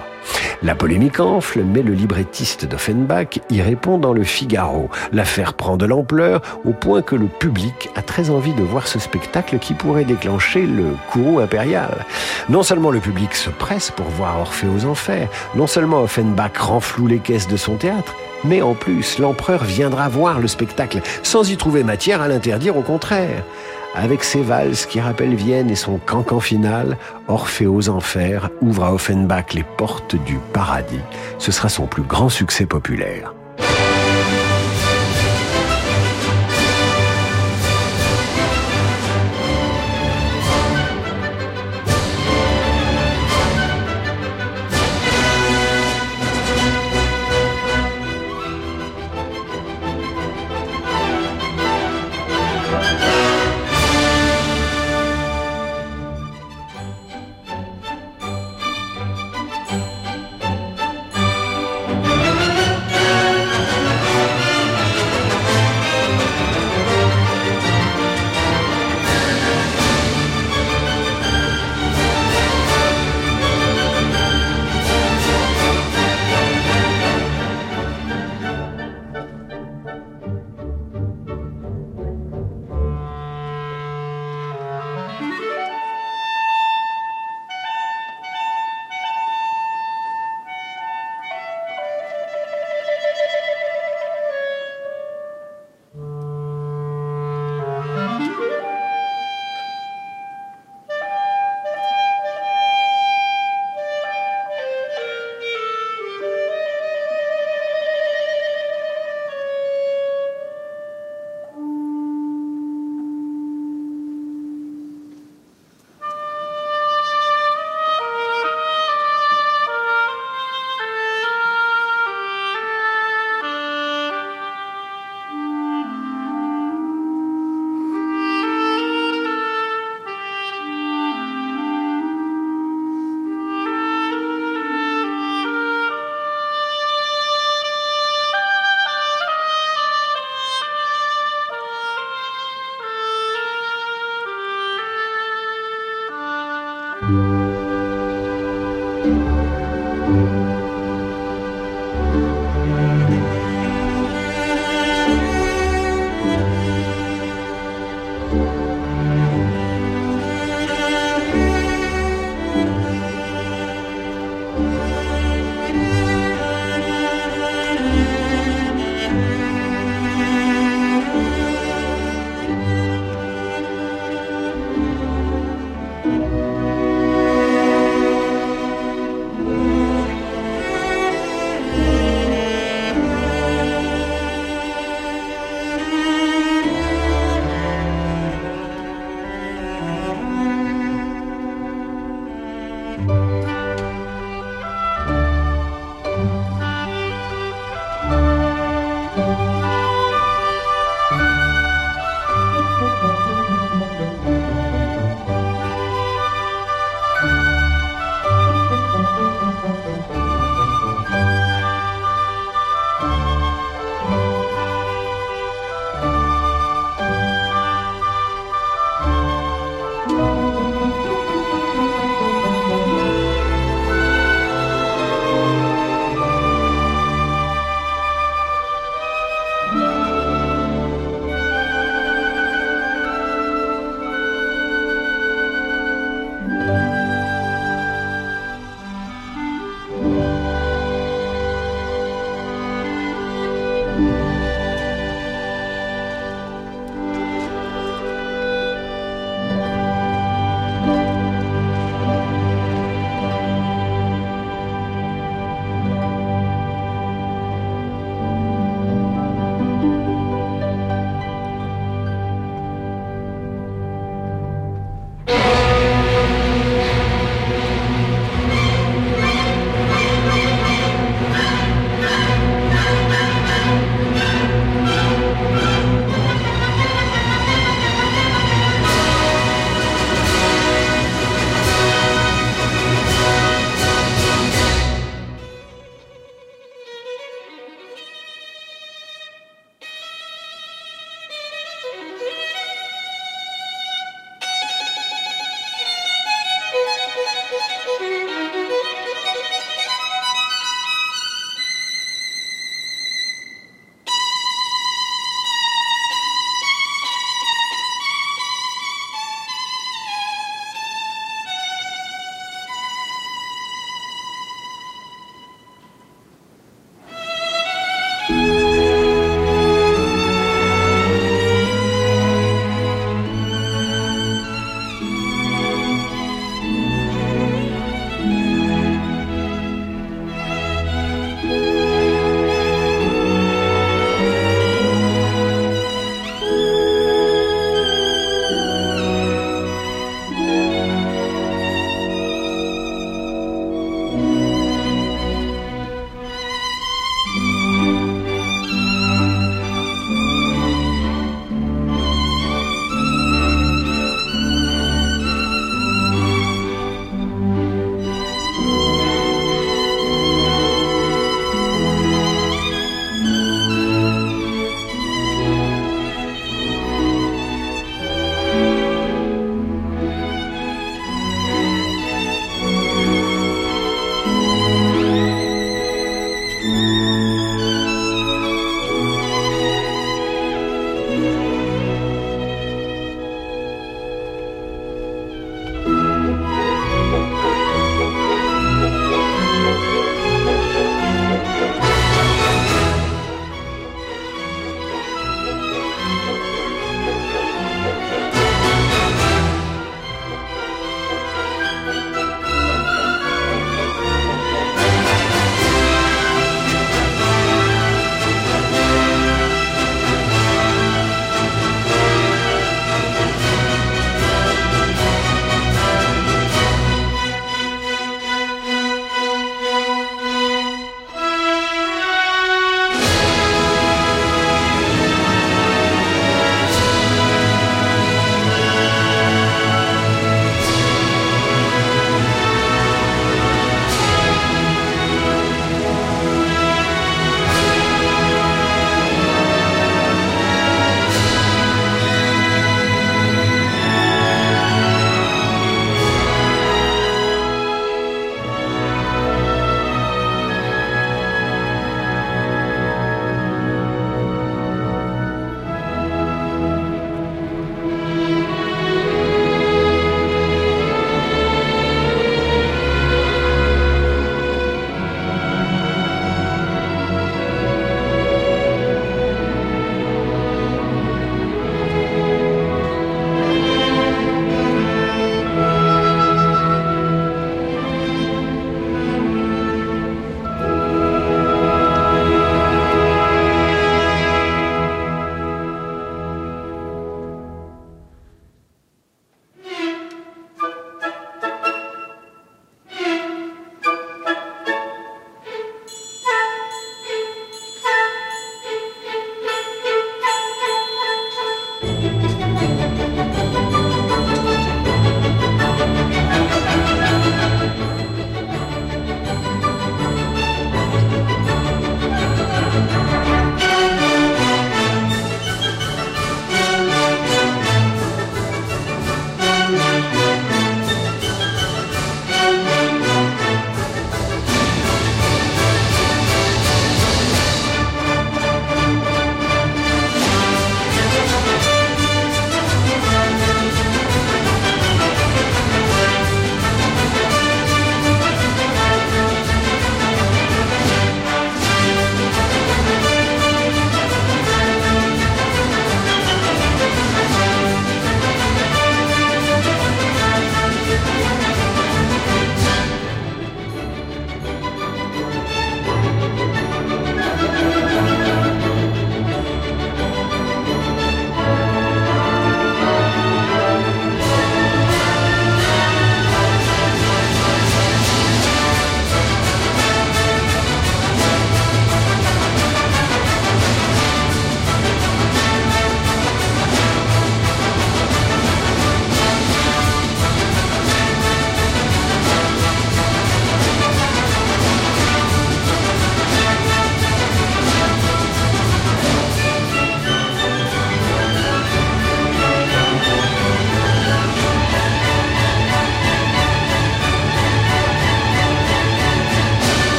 La 0.62 0.74
polémique 0.74 1.20
enfle, 1.20 1.62
mais 1.62 1.82
le 1.82 1.92
librettiste 1.92 2.64
d'Offenbach 2.66 3.38
y 3.48 3.62
répond 3.62 3.98
dans 3.98 4.12
le 4.12 4.24
Figaro. 4.24 4.90
L'affaire 5.12 5.54
prend 5.54 5.76
de 5.76 5.86
l'ampleur 5.86 6.40
au 6.64 6.72
point 6.72 7.00
que 7.00 7.14
le 7.14 7.26
public 7.26 7.90
a 7.94 8.02
très 8.02 8.30
envie 8.30 8.52
de 8.52 8.62
voir 8.62 8.88
ce 8.88 8.98
spectacle 8.98 9.58
qui 9.58 9.74
pourrait 9.74 10.04
déclencher 10.04 10.62
le 10.62 10.96
courroux 11.12 11.38
impérial. 11.38 12.04
Non 12.48 12.64
seulement 12.64 12.90
le 12.90 13.00
public 13.00 13.34
se 13.34 13.50
presse 13.50 13.90
pour 13.90 14.06
voir 14.06 14.40
Orphée 14.40 14.66
aux 14.66 14.84
Enfers, 14.84 15.28
non 15.54 15.66
seulement 15.66 16.02
Offenbach 16.02 16.58
renfloue 16.58 17.06
les 17.06 17.18
caisses 17.18 17.48
de 17.48 17.56
son 17.56 17.76
théâtre, 17.76 18.14
mais 18.44 18.62
en 18.62 18.74
plus, 18.74 19.18
l'empereur 19.18 19.64
viendra 19.64 20.08
voir 20.08 20.40
le 20.40 20.48
spectacle 20.48 21.00
sans 21.22 21.50
y 21.50 21.56
trouver 21.56 21.82
matière 21.84 22.22
à 22.22 22.28
l'interdire 22.28 22.76
au 22.76 22.82
contraire. 22.82 23.44
Avec 23.94 24.22
ses 24.22 24.42
valses 24.42 24.86
qui 24.86 25.00
rappellent 25.00 25.34
Vienne 25.34 25.70
et 25.70 25.76
son 25.76 25.98
cancan 25.98 26.40
final, 26.40 26.98
Orphée 27.26 27.66
aux 27.66 27.88
Enfers 27.88 28.50
ouvre 28.60 28.84
à 28.84 28.92
Offenbach 28.92 29.54
les 29.54 29.64
portes 29.64 30.14
du 30.24 30.38
paradis. 30.52 31.00
Ce 31.38 31.50
sera 31.50 31.68
son 31.68 31.86
plus 31.86 32.02
grand 32.02 32.28
succès 32.28 32.66
populaire. 32.66 33.34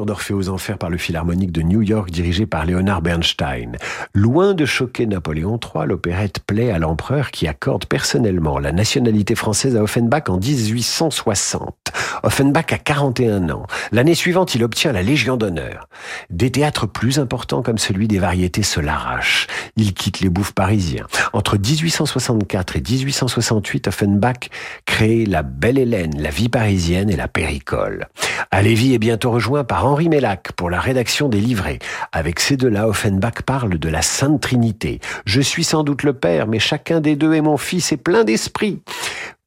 d'Orphée 0.00 0.32
aux 0.32 0.48
Enfers 0.48 0.78
par 0.78 0.88
le 0.88 0.96
Philharmonique 0.96 1.52
de 1.52 1.60
New 1.60 1.82
York 1.82 2.10
dirigé 2.10 2.46
par 2.46 2.64
Leonard 2.64 3.02
Bernstein. 3.02 3.76
Loin 4.14 4.54
de 4.54 4.64
choquer 4.64 5.06
Napoléon 5.06 5.60
III, 5.62 5.86
l'opérette 5.86 6.38
plaît 6.40 6.70
à 6.70 6.78
l'empereur 6.78 7.30
qui 7.30 7.46
accorde 7.46 7.84
personnellement 7.84 8.58
la 8.58 8.72
nationalité 8.72 9.34
française 9.34 9.76
à 9.76 9.82
Offenbach 9.82 10.24
en 10.28 10.38
1860. 10.38 11.92
Offenbach 12.22 12.72
a 12.72 12.78
41 12.78 13.50
ans. 13.50 13.66
L'année 13.92 14.14
suivante, 14.14 14.54
il 14.54 14.64
obtient 14.64 14.92
la 14.92 15.02
Légion 15.02 15.36
d'honneur. 15.36 15.88
Des 16.30 16.50
théâtres 16.50 16.86
plus 16.86 17.18
importants 17.18 17.62
comme 17.62 17.78
celui 17.78 18.08
des 18.08 18.18
variétés 18.18 18.62
se 18.62 18.80
l'arrachent. 18.80 19.46
Il 19.76 19.92
quitte 19.92 20.20
les 20.20 20.30
bouffes 20.30 20.54
parisiens. 20.54 21.06
Entre 21.34 21.58
1864 21.58 22.76
et 22.76 22.80
1868, 22.80 23.88
Offenbach 23.88 24.48
crée 24.92 25.24
la 25.24 25.42
Belle 25.42 25.78
Hélène, 25.78 26.20
la 26.20 26.28
vie 26.28 26.50
parisienne 26.50 27.08
et 27.08 27.16
la 27.16 27.26
péricole. 27.26 28.08
Alévi 28.50 28.92
est 28.92 28.98
bientôt 28.98 29.30
rejoint 29.30 29.64
par 29.64 29.86
Henri 29.86 30.10
Mellac 30.10 30.52
pour 30.52 30.68
la 30.68 30.80
rédaction 30.80 31.30
des 31.30 31.40
livrets. 31.40 31.78
Avec 32.12 32.38
ces 32.38 32.58
deux-là, 32.58 32.86
Offenbach 32.86 33.40
parle 33.46 33.78
de 33.78 33.88
la 33.88 34.02
Sainte 34.02 34.42
Trinité. 34.42 35.00
Je 35.24 35.40
suis 35.40 35.64
sans 35.64 35.82
doute 35.82 36.02
le 36.02 36.12
père, 36.12 36.46
mais 36.46 36.58
chacun 36.58 37.00
des 37.00 37.16
deux 37.16 37.32
est 37.32 37.40
mon 37.40 37.56
fils 37.56 37.90
et 37.92 37.96
plein 37.96 38.22
d'esprit. 38.22 38.82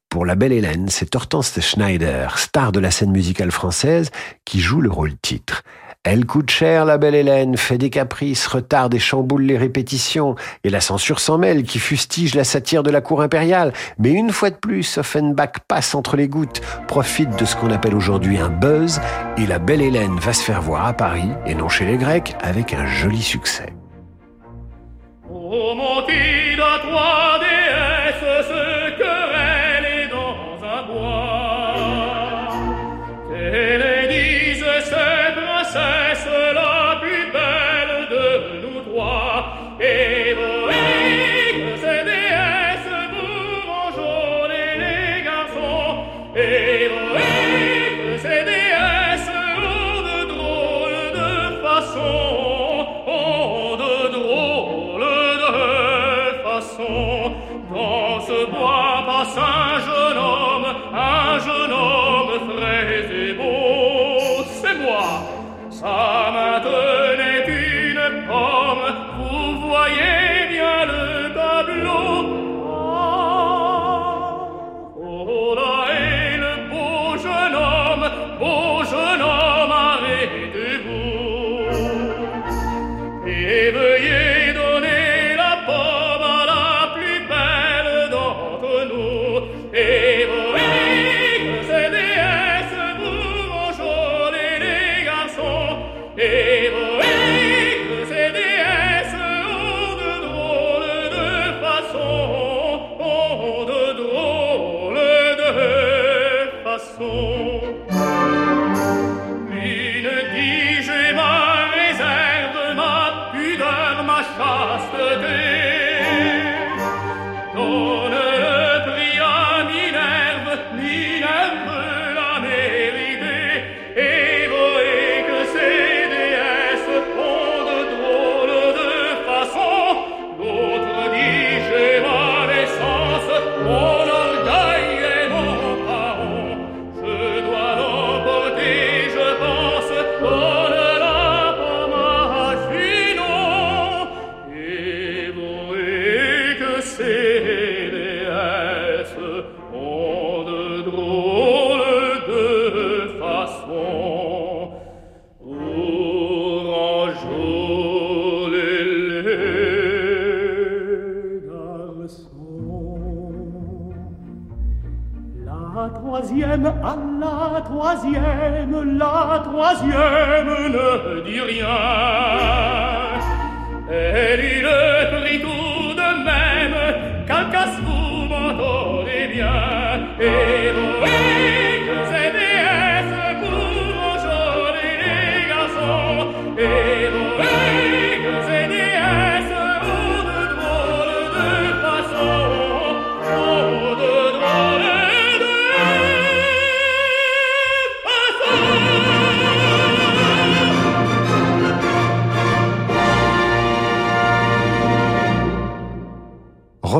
Pour 0.08 0.26
la 0.26 0.34
belle 0.34 0.52
Hélène, 0.52 0.88
c'est 0.88 1.14
Hortense 1.14 1.60
Schneider, 1.60 2.38
star 2.40 2.72
de 2.72 2.80
la 2.80 2.90
scène 2.90 3.12
musicale 3.12 3.52
française, 3.52 4.10
qui 4.44 4.58
joue 4.58 4.80
le 4.80 4.90
rôle 4.90 5.16
titre. 5.22 5.62
Elle 6.08 6.24
coûte 6.24 6.50
cher, 6.50 6.84
la 6.84 6.98
belle 6.98 7.16
Hélène, 7.16 7.56
fait 7.56 7.78
des 7.78 7.90
caprices, 7.90 8.46
retarde 8.46 8.94
et 8.94 9.00
chamboule 9.00 9.42
les 9.42 9.58
répétitions, 9.58 10.36
et 10.62 10.70
la 10.70 10.80
censure 10.80 11.18
s'en 11.18 11.36
mêle, 11.36 11.64
qui 11.64 11.80
fustige 11.80 12.36
la 12.36 12.44
satire 12.44 12.84
de 12.84 12.92
la 12.92 13.00
cour 13.00 13.22
impériale. 13.22 13.72
Mais 13.98 14.10
une 14.12 14.30
fois 14.30 14.50
de 14.50 14.54
plus, 14.54 14.98
Offenbach 14.98 15.54
passe 15.66 15.96
entre 15.96 16.16
les 16.16 16.28
gouttes, 16.28 16.60
profite 16.86 17.36
de 17.36 17.44
ce 17.44 17.56
qu'on 17.56 17.72
appelle 17.72 17.96
aujourd'hui 17.96 18.38
un 18.38 18.50
buzz, 18.50 19.00
et 19.36 19.46
la 19.46 19.58
belle 19.58 19.82
Hélène 19.82 20.16
va 20.20 20.32
se 20.32 20.44
faire 20.44 20.62
voir 20.62 20.86
à 20.86 20.92
Paris, 20.92 21.32
et 21.44 21.56
non 21.56 21.68
chez 21.68 21.86
les 21.86 21.96
Grecs, 21.96 22.36
avec 22.40 22.72
un 22.72 22.86
joli 22.86 23.20
succès. 23.20 23.74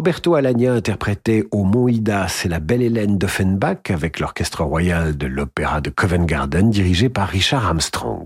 Roberto 0.07 0.37
Alagna 0.37 0.73
interprétait 0.73 1.43
au 1.51 1.65
Mont 1.65 1.89
C'est 2.29 2.49
la 2.49 2.61
belle 2.61 2.83
Hélène 2.83 3.19
d'Offenbach 3.19 3.91
avec 3.91 4.21
l'orchestre 4.21 4.63
royal 4.63 5.17
de 5.19 5.27
l'opéra 5.27 5.81
de 5.81 5.91
Covent 5.91 6.27
Garden 6.27 6.71
dirigé 6.71 7.09
par 7.09 7.27
Richard 7.27 7.67
Armstrong. 7.67 8.25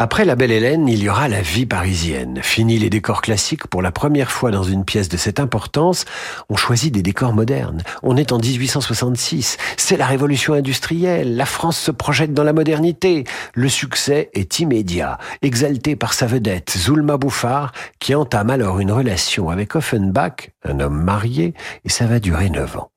Après 0.00 0.24
la 0.24 0.36
belle 0.36 0.52
Hélène, 0.52 0.86
il 0.86 1.02
y 1.02 1.08
aura 1.08 1.28
la 1.28 1.40
vie 1.40 1.66
parisienne. 1.66 2.38
Fini 2.40 2.78
les 2.78 2.88
décors 2.88 3.20
classiques 3.20 3.66
pour 3.66 3.82
la 3.82 3.90
première 3.90 4.30
fois 4.30 4.52
dans 4.52 4.62
une 4.62 4.84
pièce 4.84 5.08
de 5.08 5.16
cette 5.16 5.40
importance, 5.40 6.04
on 6.48 6.56
choisit 6.56 6.94
des 6.94 7.02
décors 7.02 7.32
modernes. 7.32 7.82
On 8.04 8.16
est 8.16 8.30
en 8.30 8.38
1866. 8.38 9.56
C'est 9.76 9.96
la 9.96 10.06
révolution 10.06 10.54
industrielle. 10.54 11.36
La 11.36 11.46
France 11.46 11.78
se 11.78 11.90
projette 11.90 12.32
dans 12.32 12.44
la 12.44 12.52
modernité. 12.52 13.24
Le 13.54 13.68
succès 13.68 14.30
est 14.34 14.60
immédiat, 14.60 15.18
exalté 15.42 15.96
par 15.96 16.14
sa 16.14 16.26
vedette, 16.26 16.76
Zulma 16.78 17.16
Bouffard, 17.16 17.72
qui 17.98 18.14
entame 18.14 18.50
alors 18.50 18.78
une 18.78 18.92
relation 18.92 19.50
avec 19.50 19.74
Offenbach, 19.74 20.50
un 20.64 20.78
homme 20.78 21.02
marié, 21.02 21.54
et 21.84 21.88
ça 21.88 22.06
va 22.06 22.20
durer 22.20 22.50
neuf 22.50 22.76
ans. 22.76 22.90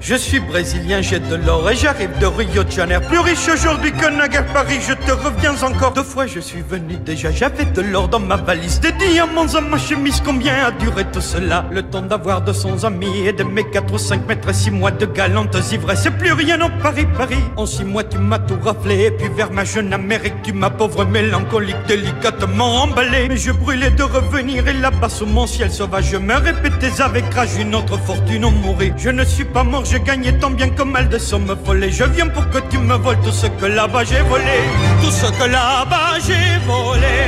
Je 0.00 0.14
suis 0.14 0.38
brésilien, 0.38 1.02
j'ai 1.02 1.18
de 1.18 1.34
l'or 1.34 1.68
et 1.68 1.74
j'arrive 1.74 2.16
de 2.20 2.26
Rio 2.26 2.62
de 2.62 2.70
Janeiro. 2.70 3.02
Plus 3.08 3.18
riche 3.18 3.48
aujourd'hui 3.52 3.90
que 3.90 4.08
naguère 4.08 4.46
Paris, 4.52 4.78
je 4.80 4.94
te 4.94 5.10
reviens 5.10 5.60
encore. 5.60 5.92
Deux 5.92 6.04
fois 6.04 6.26
je 6.26 6.38
suis 6.38 6.62
venu 6.62 6.96
déjà, 7.04 7.32
j'avais 7.32 7.64
de 7.64 7.82
l'or 7.82 8.06
dans 8.06 8.20
ma 8.20 8.36
valise. 8.36 8.78
Des 8.78 8.92
diamants 8.92 9.46
dans 9.46 9.60
ma 9.60 9.76
chemise, 9.76 10.22
combien 10.24 10.66
a 10.66 10.70
duré 10.70 11.04
tout 11.12 11.20
cela? 11.20 11.66
Le 11.72 11.82
temps 11.82 12.02
d'avoir 12.02 12.42
de 12.42 12.52
son 12.52 12.84
amis 12.84 13.26
et 13.26 13.32
de 13.32 13.42
mes 13.42 13.68
4 13.68 13.92
ou 13.92 13.98
5 13.98 14.26
mètres 14.28 14.48
et 14.48 14.54
6 14.54 14.70
mois 14.70 14.92
de 14.92 15.04
galantes 15.04 15.56
ivresses. 15.72 16.04
C'est 16.04 16.16
plus 16.16 16.32
rien 16.32 16.60
en 16.60 16.70
Paris, 16.80 17.06
Paris. 17.16 17.42
En 17.56 17.66
6 17.66 17.84
mois 17.84 18.04
tu 18.04 18.18
m'as 18.18 18.38
tout 18.38 18.58
raflé, 18.62 19.06
et 19.06 19.10
puis 19.10 19.28
vers 19.36 19.50
ma 19.50 19.64
jeune 19.64 19.92
Amérique, 19.92 20.42
tu 20.44 20.52
m'as 20.52 20.70
pauvre 20.70 21.04
mélancolique 21.06 21.76
délicatement 21.88 22.82
emballé. 22.82 23.26
Mais 23.28 23.36
je 23.36 23.50
brûlais 23.50 23.90
de 23.90 24.04
revenir 24.04 24.68
et 24.68 24.74
là-bas 24.74 25.08
sous 25.08 25.26
mon 25.26 25.48
ciel 25.48 25.72
sauvage, 25.72 26.10
je 26.12 26.16
me 26.18 26.34
répétais 26.34 27.02
avec 27.02 27.34
rage 27.34 27.56
une 27.58 27.74
autre 27.74 27.98
fortune 27.98 28.44
en 28.44 28.52
mourir. 28.52 28.94
Je 28.96 29.10
ne 29.10 29.24
suis 29.24 29.44
pas 29.44 29.64
mort, 29.64 29.84
j'ai 29.90 30.00
gagné 30.00 30.32
tant 30.38 30.50
bien 30.50 30.68
que 30.68 30.82
mal 30.82 31.08
de 31.08 31.18
sommes 31.18 31.56
folles. 31.64 31.90
Je 31.90 32.04
viens 32.04 32.28
pour 32.28 32.48
que 32.50 32.58
tu 32.70 32.78
me 32.78 32.94
voles 32.96 33.20
tout 33.24 33.32
ce 33.32 33.46
que 33.46 33.66
là-bas 33.66 34.04
j'ai 34.04 34.20
volé. 34.22 34.60
Tout 35.02 35.10
ce 35.10 35.26
que 35.26 35.48
là-bas 35.48 36.18
j'ai 36.26 36.58
volé. 36.66 37.18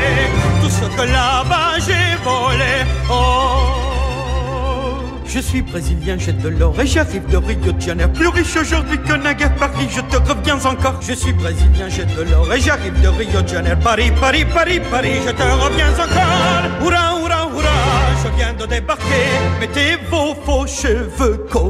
Tout 0.62 0.70
ce 0.70 0.84
que 0.96 1.02
là-bas 1.02 1.78
j'ai 1.86 2.16
volé. 2.24 2.74
Oh. 3.10 3.90
Je 5.32 5.38
suis 5.38 5.62
brésilien, 5.62 6.16
j'ai 6.18 6.32
de 6.32 6.48
l'or 6.48 6.74
et 6.80 6.86
j'arrive 6.88 7.24
de 7.30 7.36
Rio 7.36 7.70
de 7.72 7.80
Janeiro. 7.80 8.10
Plus 8.10 8.28
riche 8.28 8.56
aujourd'hui 8.56 8.98
que 8.98 9.12
naguère 9.12 9.54
Paris, 9.54 9.88
je 9.88 10.00
te 10.00 10.16
reviens 10.16 10.58
encore. 10.64 11.00
Je 11.00 11.12
suis 11.12 11.32
brésilien, 11.32 11.88
j'ai 11.88 12.04
de 12.04 12.22
l'or 12.28 12.52
et 12.52 12.60
j'arrive 12.60 13.00
de 13.00 13.08
Rio 13.08 13.40
de 13.40 13.48
Janeiro. 13.48 13.80
Paris, 13.80 14.10
Paris, 14.20 14.44
Paris, 14.44 14.80
Paris, 14.90 15.20
je 15.24 15.30
te 15.30 15.42
reviens 15.42 15.92
encore. 15.92 16.84
Oura, 16.84 17.14
oura, 17.22 17.46
oura, 17.46 17.76
je 18.24 18.36
viens 18.36 18.52
de 18.54 18.66
débarquer. 18.66 19.26
Mettez 19.60 19.98
vos 20.10 20.34
faux 20.44 20.66
cheveux 20.66 21.46
cocottes. 21.48 21.69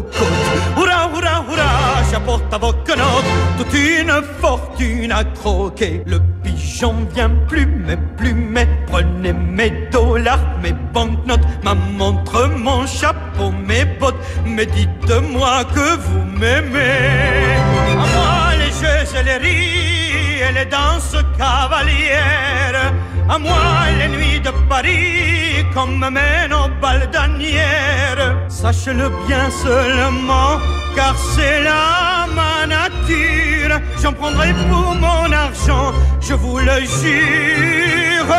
Toute 2.50 3.74
une 3.74 4.12
fortune 4.40 5.12
à 5.12 5.22
croquer. 5.22 6.02
Le 6.04 6.18
pigeon 6.42 7.06
vient 7.14 7.30
plumer, 7.46 7.96
plumer. 8.16 8.66
Prenez 8.88 9.32
mes 9.32 9.70
dollars, 9.92 10.40
mes 10.60 10.72
banknotes, 10.92 11.46
ma 11.62 11.74
montre, 11.74 12.48
mon 12.48 12.86
chapeau, 12.86 13.52
mes 13.52 13.84
bottes. 13.84 14.16
Mais 14.44 14.66
dites-moi 14.66 15.64
que 15.72 15.96
vous 15.96 16.24
m'aimez. 16.38 17.54
À 17.92 18.06
moi 18.14 18.56
les 18.58 18.72
jeux 18.72 19.18
et 19.18 19.22
les 19.22 19.36
rires 19.36 20.48
et 20.50 20.52
les 20.52 20.64
danses 20.64 21.16
cavalières. 21.38 22.92
À 23.32 23.38
moi 23.38 23.86
les 23.96 24.08
nuits 24.08 24.40
de 24.40 24.50
Paris 24.68 25.64
comme 25.72 26.00
mènent 26.00 26.52
aux 26.52 26.68
balles 26.82 27.08
d'Anières. 27.12 28.36
Sache-le 28.48 29.08
bien 29.28 29.48
seulement, 29.50 30.58
car 30.96 31.14
c'est 31.16 31.62
là 31.62 32.26
ma 32.34 32.66
nature. 32.66 33.78
J'en 34.02 34.12
prendrai 34.12 34.52
pour 34.68 34.96
mon 34.96 35.30
argent, 35.30 35.92
je 36.20 36.34
vous 36.34 36.58
le 36.58 36.80
jure. 36.98 38.34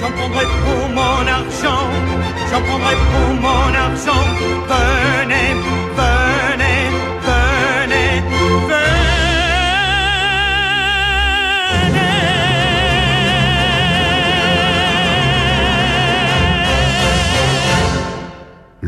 J'en 0.00 0.10
prendrai 0.18 0.46
pour 0.64 0.88
mon 0.98 1.20
argent, 1.38 1.84
j'en 2.50 2.60
prendrai 2.60 2.96
pour 3.12 3.28
mon 3.46 3.68
argent. 3.86 4.24
Venez, 4.72 5.54
venez, 6.00 6.80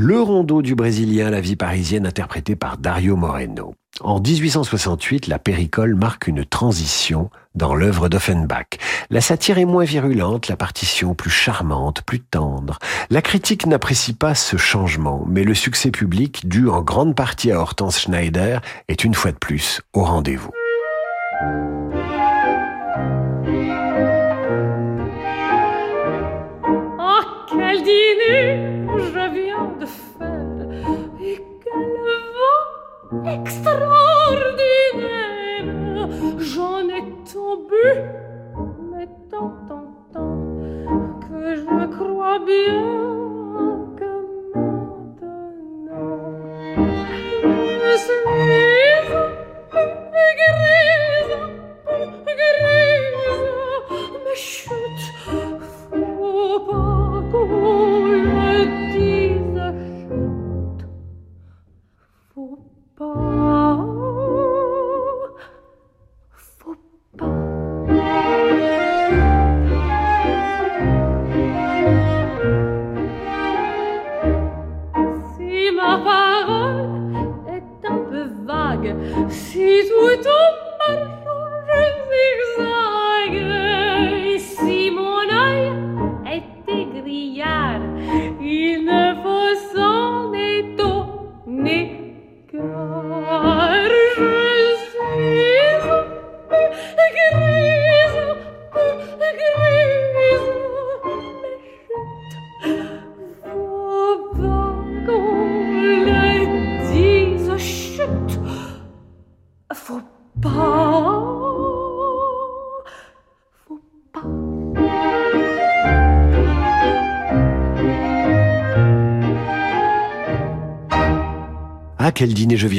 Le 0.06 0.20
rondeau 0.20 0.60
du 0.60 0.74
Brésilien, 0.74 1.30
la 1.30 1.40
vie 1.40 1.56
parisienne, 1.56 2.06
interprété 2.06 2.56
par 2.56 2.76
Dario 2.76 3.16
Moreno. 3.16 3.74
En 4.02 4.20
1868, 4.20 5.28
la 5.28 5.38
péricole 5.38 5.94
marque 5.94 6.26
une 6.26 6.44
transition 6.44 7.30
dans 7.54 7.74
l'œuvre 7.74 8.10
d'Offenbach. 8.10 8.66
La 9.08 9.22
satire 9.22 9.56
est 9.56 9.64
moins 9.64 9.84
virulente, 9.84 10.48
la 10.48 10.56
partition 10.56 11.14
plus 11.14 11.30
charmante, 11.30 12.02
plus 12.02 12.20
tendre. 12.20 12.78
La 13.08 13.22
critique 13.22 13.66
n'apprécie 13.66 14.12
pas 14.12 14.34
ce 14.34 14.58
changement, 14.58 15.24
mais 15.26 15.42
le 15.42 15.54
succès 15.54 15.90
public, 15.90 16.46
dû 16.46 16.68
en 16.68 16.82
grande 16.82 17.16
partie 17.16 17.50
à 17.50 17.58
Hortense 17.58 18.00
Schneider, 18.00 18.60
est 18.88 19.04
une 19.04 19.14
fois 19.14 19.32
de 19.32 19.38
plus 19.38 19.80
au 19.94 20.04
rendez-vous. 20.04 20.50
Ah, 27.00 27.22
quel 27.48 27.82
dîner 27.82 28.83
je 28.98 29.30
viens 29.32 29.72
de 29.80 29.86
faire 29.86 30.68
et 31.20 31.38
quel 31.62 31.94
vent 32.36 33.24
extraordinaire 33.24 36.08
J'en 36.38 36.88
ai 36.88 37.02
tombé, 37.32 37.86
mais 38.92 39.08
tant, 39.30 39.52
tant, 39.68 39.88
tant 40.12 40.38
que 41.28 41.40
je 41.56 41.86
crois 41.96 42.38
bien 42.40 43.03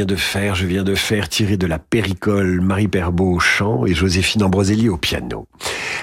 de 0.06 0.16
faire 0.16 0.56
Je 0.56 0.66
viens 0.66 0.84
de 0.84 0.95
faire 0.95 1.30
tirer 1.30 1.58
de 1.58 1.68
la 1.68 1.80
péricole 1.80 2.62
Marie 2.62 2.88
Perbeau 2.88 3.34
au 3.34 3.39
chant 3.39 3.86
et 3.86 3.93
Joséphine 3.93 4.43
Ambroselli 4.43 4.89
au 4.89 4.97
piano. 4.97 5.47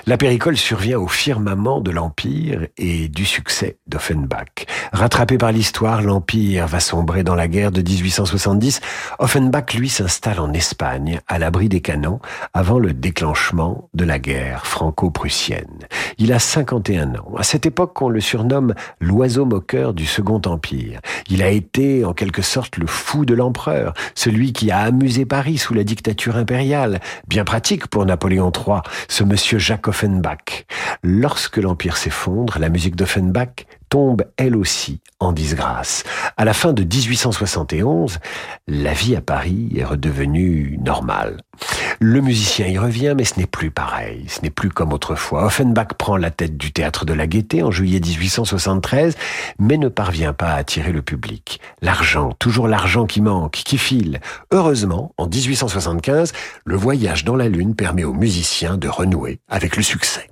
La 0.05 0.16
péricole 0.16 0.57
survient 0.57 0.98
au 0.98 1.07
firmament 1.07 1.80
de 1.80 1.92
l'Empire 1.92 2.66
et 2.76 3.09
du 3.09 3.24
succès 3.24 3.78
d'Offenbach. 3.86 4.66
Rattrapé 4.92 5.38
par 5.38 5.53
l'histoire, 5.53 6.03
l'Empire 6.03 6.66
va 6.66 6.80
sombrer 6.80 7.22
dans 7.22 7.36
la 7.36 7.46
guerre 7.46 7.70
de 7.70 7.82
1870. 7.82 8.80
Offenbach, 9.20 9.74
lui, 9.74 9.88
s'installe 9.88 10.40
en 10.40 10.53
Espagne, 10.55 11.20
à 11.28 11.38
l'abri 11.38 11.68
des 11.68 11.80
canons, 11.80 12.18
avant 12.53 12.80
le 12.80 12.92
déclenchement 12.92 13.88
de 13.94 14.05
la 14.05 14.18
guerre 14.18 14.66
franco-prussienne. 14.66 15.86
Il 16.18 16.32
a 16.32 16.40
51 16.40 17.14
ans. 17.14 17.36
À 17.38 17.44
cette 17.44 17.64
époque, 17.64 18.03
on 18.03 18.09
le 18.09 18.20
surnomme 18.20 18.74
l'oiseau 19.00 19.44
moqueur 19.44 19.94
du 19.94 20.07
Second 20.07 20.42
Empire. 20.46 21.00
Il 21.28 21.44
a 21.44 21.48
été, 21.48 22.05
en 22.05 22.12
quelque 22.12 22.42
sorte, 22.42 22.76
le 22.76 22.88
fou 22.88 23.24
de 23.24 23.34
l'empereur, 23.34 23.94
celui 24.16 24.53
qui 24.53 24.72
a 24.72 24.80
amusé 24.80 25.26
Paris 25.26 25.59
sous 25.59 25.74
la 25.74 25.84
dictature 25.84 26.36
impériale. 26.36 27.00
Bien 27.28 27.44
pratique 27.44 27.86
pour 27.86 28.05
Napoléon 28.05 28.50
III, 28.50 28.80
ce 29.07 29.22
monsieur 29.22 29.59
Jacques 29.59 29.91
Offenbach. 29.93 30.64
Lorsque 31.03 31.59
l'Empire 31.59 31.99
s'effondre, 31.99 32.59
la 32.59 32.70
musique 32.70 32.97
d'Offenbach 32.97 33.66
tombe 33.93 34.24
elle 34.38 34.57
aussi 34.57 35.03
en 35.20 35.32
disgrâce. 35.32 36.05
À 36.38 36.47
la 36.47 36.55
fin 36.55 36.72
de 36.72 36.82
1871, 36.82 38.20
la 38.66 38.95
vie 38.95 39.14
à 39.16 39.20
Paris 39.20 39.68
est 39.76 39.84
redevenue 39.84 40.78
normale. 40.82 41.43
Le 42.01 42.22
musicien 42.22 42.68
y 42.68 42.78
revient, 42.78 43.12
mais 43.14 43.24
ce 43.24 43.38
n'est 43.38 43.45
plus 43.45 43.70
pareil. 43.70 44.24
Ce 44.28 44.40
n'est 44.40 44.49
plus 44.49 44.70
comme 44.70 44.95
autrefois. 44.95 45.45
Offenbach 45.45 45.88
prend 45.99 46.16
la 46.16 46.30
tête 46.30 46.57
du 46.57 46.72
théâtre 46.72 47.05
de 47.05 47.12
la 47.12 47.26
Gaîté 47.26 47.62
en 47.62 47.70
juillet 47.70 48.01
1873, 48.01 49.14
mais 49.59 49.76
ne 49.76 49.88
parvient 49.88 50.32
pas 50.32 50.53
à 50.53 50.57
attirer 50.57 50.93
le 50.93 51.03
public. 51.03 51.61
L'argent, 51.82 52.32
toujours 52.38 52.68
l'argent 52.68 53.05
qui 53.05 53.20
manque, 53.20 53.53
qui 53.53 53.76
file. 53.76 54.20
Heureusement, 54.53 55.12
en 55.18 55.26
1875, 55.26 56.32
le 56.64 56.76
voyage 56.76 57.26
dans 57.26 57.36
la 57.36 57.51
Lune 57.51 57.74
permet 57.74 58.05
aux 58.05 58.14
musiciens 58.14 58.78
de 58.78 58.88
renouer 58.88 59.40
avec 59.51 59.76
le 59.76 59.82
succès. 59.82 60.30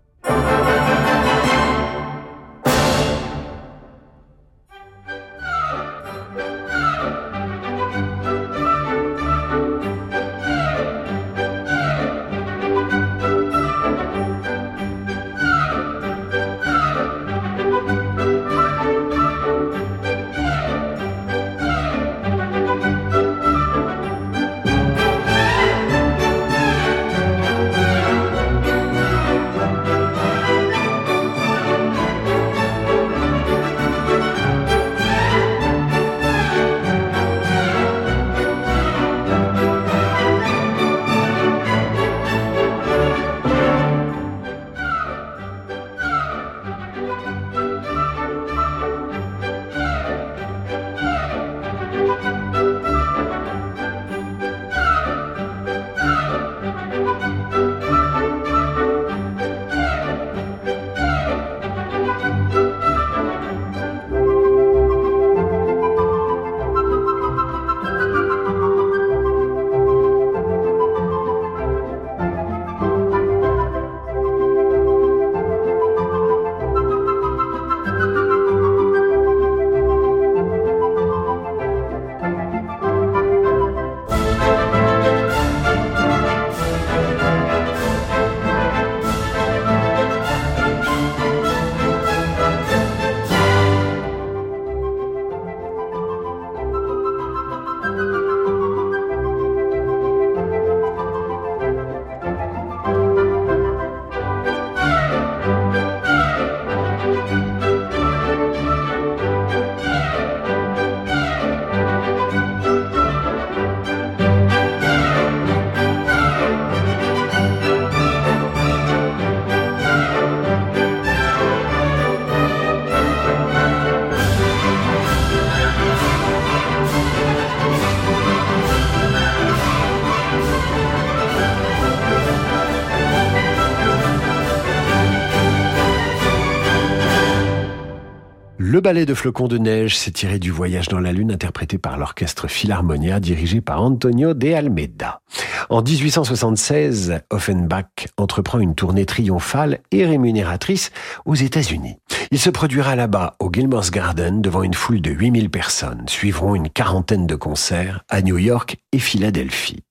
De 139.07 139.15
flocons 139.15 139.49
de 139.49 139.57
neige 139.57 139.97
s'est 139.97 140.11
tiré 140.11 140.39
du 140.39 140.51
voyage 140.51 140.89
dans 140.89 141.01
la 141.01 141.13
Lune 141.13 141.33
interprété 141.33 141.79
par 141.79 141.97
l'orchestre 141.97 142.49
Philharmonia 142.49 143.19
dirigé 143.19 143.63
par 143.63 143.83
Antonio 143.83 144.35
de 144.35 144.53
Almeida. 144.53 145.23
En 145.71 145.81
1876, 145.81 147.21
Offenbach 147.31 148.09
entreprend 148.19 148.59
une 148.59 148.75
tournée 148.75 149.07
triomphale 149.07 149.79
et 149.91 150.05
rémunératrice 150.05 150.91
aux 151.25 151.35
États-Unis. 151.35 151.97
Il 152.31 152.39
se 152.39 152.51
produira 152.51 152.95
là-bas 152.95 153.37
au 153.39 153.51
Gilmore's 153.51 153.91
Garden 153.91 154.43
devant 154.43 154.63
une 154.63 154.75
foule 154.75 155.01
de 155.01 155.11
8000 155.11 155.49
personnes. 155.49 156.05
Suivront 156.07 156.55
une 156.55 156.69
quarantaine 156.69 157.27
de 157.27 157.37
concerts 157.37 158.05
à 158.11 158.21
New 158.21 158.37
York 158.37 158.77
et 158.93 158.99
Philadelphie. 158.99 159.83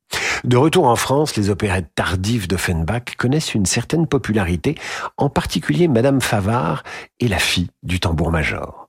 De 0.43 0.55
retour 0.55 0.85
en 0.85 0.95
France, 0.95 1.35
les 1.35 1.49
opérettes 1.49 1.89
tardives 1.95 2.47
d'Offenbach 2.47 3.15
connaissent 3.17 3.55
une 3.55 3.65
certaine 3.65 4.05
popularité, 4.05 4.75
en 5.17 5.29
particulier 5.29 5.87
Madame 5.87 6.21
Favard 6.21 6.83
et 7.19 7.27
la 7.27 7.39
fille 7.39 7.69
du 7.81 7.99
tambour-major. 7.99 8.88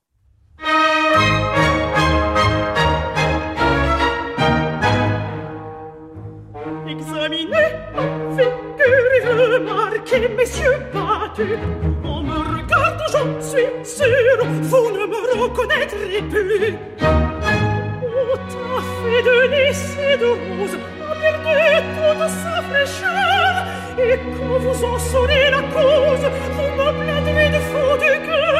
Battus, 11.41 11.57
en 12.03 12.23
me 12.23 12.33
regardant, 12.33 13.05
j'en 13.11 13.41
suis 13.41 13.67
sûr, 13.83 14.45
vous 14.61 14.91
ne 14.91 15.05
me 15.05 15.41
reconnaîtrez 15.43 16.21
plus. 16.29 16.75
Au 18.03 18.79
fait 18.79 19.23
de 19.23 19.37
lys 19.51 19.97
et 19.99 20.17
de 20.17 20.25
rose, 20.25 20.77
perdu 20.99 21.75
toute 21.95 22.29
sa 22.29 22.61
fraîcheur. 22.61 23.51
Et 23.99 24.17
quand 24.17 24.57
vous 24.59 24.83
en 24.85 24.97
saurez 24.97 25.51
la 25.51 25.61
cause 25.63 26.25
Vous 26.55 26.71
me 26.77 26.87
plaindrez 27.03 27.49
du 27.49 27.61
fond 27.71 27.95
du 27.95 28.13
cœur 28.25 28.50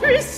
Peace! 0.00 0.37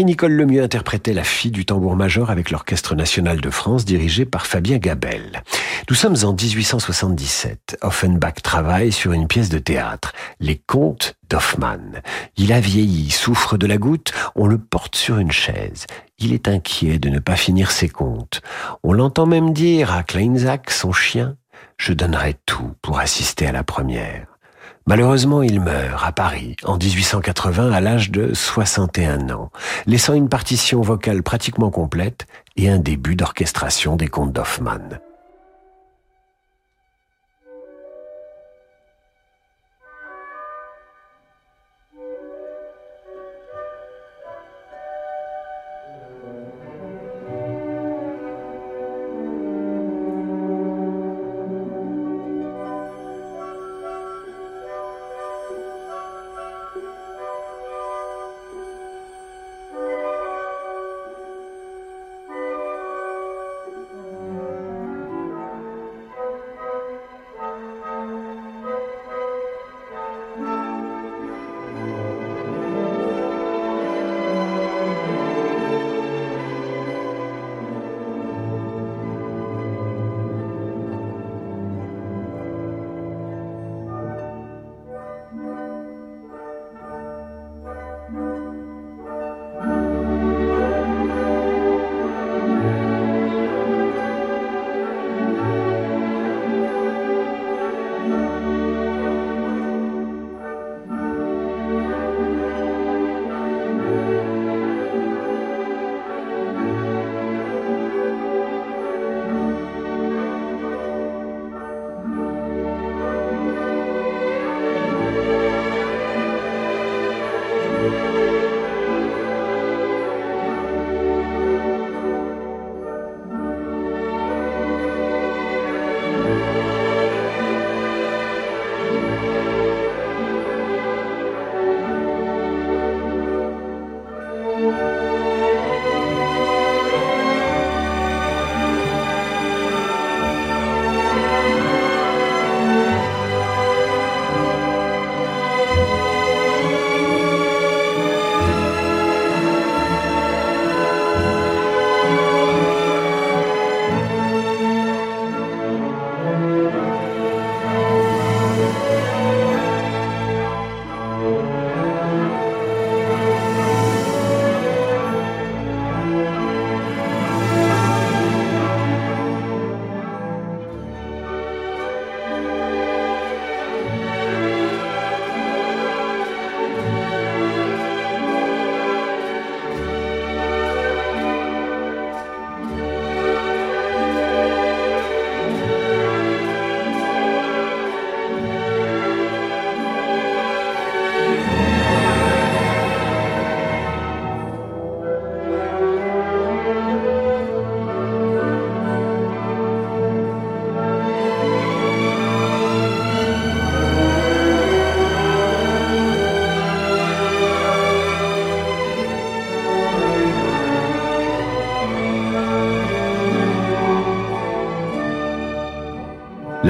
Marie-Nicole 0.00 0.32
Lemieux 0.32 0.62
interprétait 0.62 1.12
La 1.12 1.24
fille 1.24 1.50
du 1.50 1.66
tambour-major 1.66 2.30
avec 2.30 2.50
l'Orchestre 2.50 2.94
national 2.94 3.42
de 3.42 3.50
France 3.50 3.84
dirigé 3.84 4.24
par 4.24 4.46
Fabien 4.46 4.78
Gabel. 4.78 5.42
Nous 5.90 5.94
sommes 5.94 6.16
en 6.22 6.32
1877. 6.32 7.76
Offenbach 7.82 8.36
travaille 8.42 8.92
sur 8.92 9.12
une 9.12 9.28
pièce 9.28 9.50
de 9.50 9.58
théâtre, 9.58 10.12
Les 10.40 10.56
Contes 10.56 11.16
d'Hoffmann. 11.28 12.00
Il 12.38 12.54
a 12.54 12.60
vieilli, 12.60 13.10
souffre 13.10 13.58
de 13.58 13.66
la 13.66 13.76
goutte, 13.76 14.14
on 14.36 14.46
le 14.46 14.56
porte 14.56 14.96
sur 14.96 15.18
une 15.18 15.32
chaise. 15.32 15.84
Il 16.18 16.32
est 16.32 16.48
inquiet 16.48 16.98
de 16.98 17.10
ne 17.10 17.18
pas 17.18 17.36
finir 17.36 17.70
ses 17.70 17.90
contes. 17.90 18.40
On 18.82 18.94
l'entend 18.94 19.26
même 19.26 19.52
dire 19.52 19.92
à 19.92 20.02
Kleinsack, 20.02 20.70
son 20.70 20.92
chien, 20.92 21.36
je 21.76 21.92
donnerai 21.92 22.36
tout 22.46 22.72
pour 22.80 23.00
assister 23.00 23.46
à 23.46 23.52
la 23.52 23.64
première. 23.64 24.29
Malheureusement, 24.86 25.42
il 25.42 25.60
meurt 25.60 26.04
à 26.04 26.12
Paris 26.12 26.56
en 26.64 26.76
1880 26.76 27.70
à 27.70 27.80
l'âge 27.80 28.10
de 28.10 28.32
61 28.34 29.30
ans, 29.30 29.50
laissant 29.86 30.14
une 30.14 30.28
partition 30.28 30.80
vocale 30.80 31.22
pratiquement 31.22 31.70
complète 31.70 32.26
et 32.56 32.68
un 32.68 32.78
début 32.78 33.14
d'orchestration 33.14 33.96
des 33.96 34.08
contes 34.08 34.32
d'Hoffmann. 34.32 35.00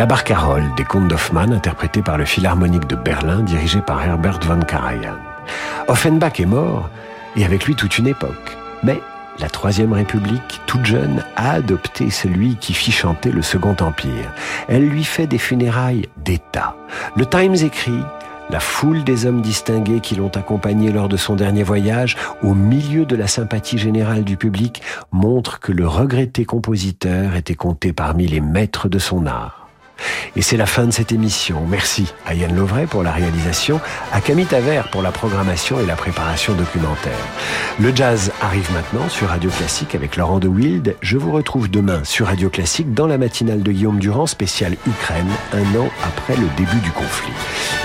La 0.01 0.07
Barcarolle 0.07 0.65
des 0.79 0.85
contes 0.85 1.09
d'Hoffmann, 1.09 1.53
interprété 1.53 2.01
par 2.01 2.17
le 2.17 2.25
Philharmonique 2.25 2.87
de 2.87 2.97
Berlin, 2.97 3.43
dirigé 3.43 3.83
par 3.83 4.03
Herbert 4.03 4.41
von 4.41 4.61
Karajan. 4.61 5.19
Offenbach 5.89 6.41
est 6.41 6.47
mort, 6.47 6.89
et 7.37 7.45
avec 7.45 7.67
lui 7.67 7.75
toute 7.75 7.99
une 7.99 8.07
époque. 8.07 8.57
Mais 8.83 8.99
la 9.41 9.51
Troisième 9.51 9.93
République, 9.93 10.63
toute 10.65 10.87
jeune, 10.87 11.23
a 11.37 11.51
adopté 11.51 12.09
celui 12.09 12.57
qui 12.57 12.73
fit 12.73 12.93
chanter 12.93 13.31
le 13.31 13.43
Second 13.43 13.77
Empire. 13.79 14.33
Elle 14.69 14.89
lui 14.89 15.05
fait 15.05 15.27
des 15.27 15.37
funérailles 15.37 16.09
d'État. 16.25 16.77
Le 17.15 17.27
Times 17.27 17.57
écrit 17.57 18.03
la 18.49 18.59
foule 18.59 19.05
des 19.05 19.27
hommes 19.27 19.43
distingués 19.43 20.01
qui 20.01 20.15
l'ont 20.15 20.35
accompagné 20.35 20.93
lors 20.93 21.11
de 21.11 21.19
son 21.19 21.37
dernier 21.37 21.63
voyage, 21.63 22.17
au 22.43 22.55
milieu 22.55 23.05
de 23.05 23.17
la 23.17 23.27
sympathie 23.27 23.77
générale 23.77 24.25
du 24.25 24.39
public, 24.39 24.81
montre 25.13 25.61
que 25.61 25.73
le 25.73 25.87
regretté 25.87 26.47
compositeur 26.47 27.37
était 27.37 27.55
compté 27.55 27.93
parmi 27.93 28.27
les 28.27 28.41
maîtres 28.41 28.89
de 28.89 28.99
son 28.99 29.27
art. 29.27 29.60
Et 30.37 30.43
c'est 30.43 30.57
la 30.57 30.67
fin 30.67 30.85
de 30.85 30.91
cette 30.91 31.13
émission. 31.13 31.67
Merci 31.69 32.13
à 32.27 32.35
Yann 32.35 32.55
Lovray 32.55 32.87
pour 32.87 33.03
la 33.03 33.13
réalisation, 33.13 33.81
à 34.13 34.21
Camille 34.21 34.47
Taver 34.47 34.83
pour 34.93 35.03
la 35.03 35.13
programmation 35.13 35.81
et 35.81 35.87
la 35.87 35.97
préparation 35.97 36.55
documentaire. 36.55 37.13
Le 37.79 37.95
jazz 37.95 38.33
arrive 38.41 38.71
maintenant 38.73 39.09
sur 39.09 39.29
Radio 39.29 39.51
Classique 39.51 39.95
avec 39.95 40.17
Laurent 40.17 40.39
de 40.39 40.49
Wild. 40.49 40.97
Je 41.01 41.17
vous 41.17 41.33
retrouve 41.33 41.71
demain 41.71 42.03
sur 42.05 42.27
Radio 42.27 42.51
Classique 42.51 42.95
dans 42.95 43.07
la 43.07 43.19
matinale 43.19 43.63
de 43.63 43.73
Guillaume 43.73 43.99
Durand, 43.99 44.27
spéciale 44.27 44.77
Ukraine, 44.87 45.31
un 45.53 45.79
an 45.79 45.89
après 46.05 46.37
le 46.37 46.47
début 46.57 46.81
du 46.81 46.91
conflit. 46.91 47.33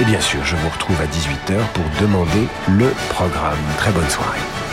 Et 0.01 0.05
bien 0.05 0.22
sûr, 0.22 0.43
je 0.43 0.55
vous 0.55 0.70
retrouve 0.70 0.97
à 1.01 1.05
18h 1.05 1.57
pour 1.74 1.86
demander 2.01 2.47
le 2.70 2.91
programme. 3.09 3.57
Très 3.78 3.91
bonne 3.91 4.09
soirée. 4.09 4.64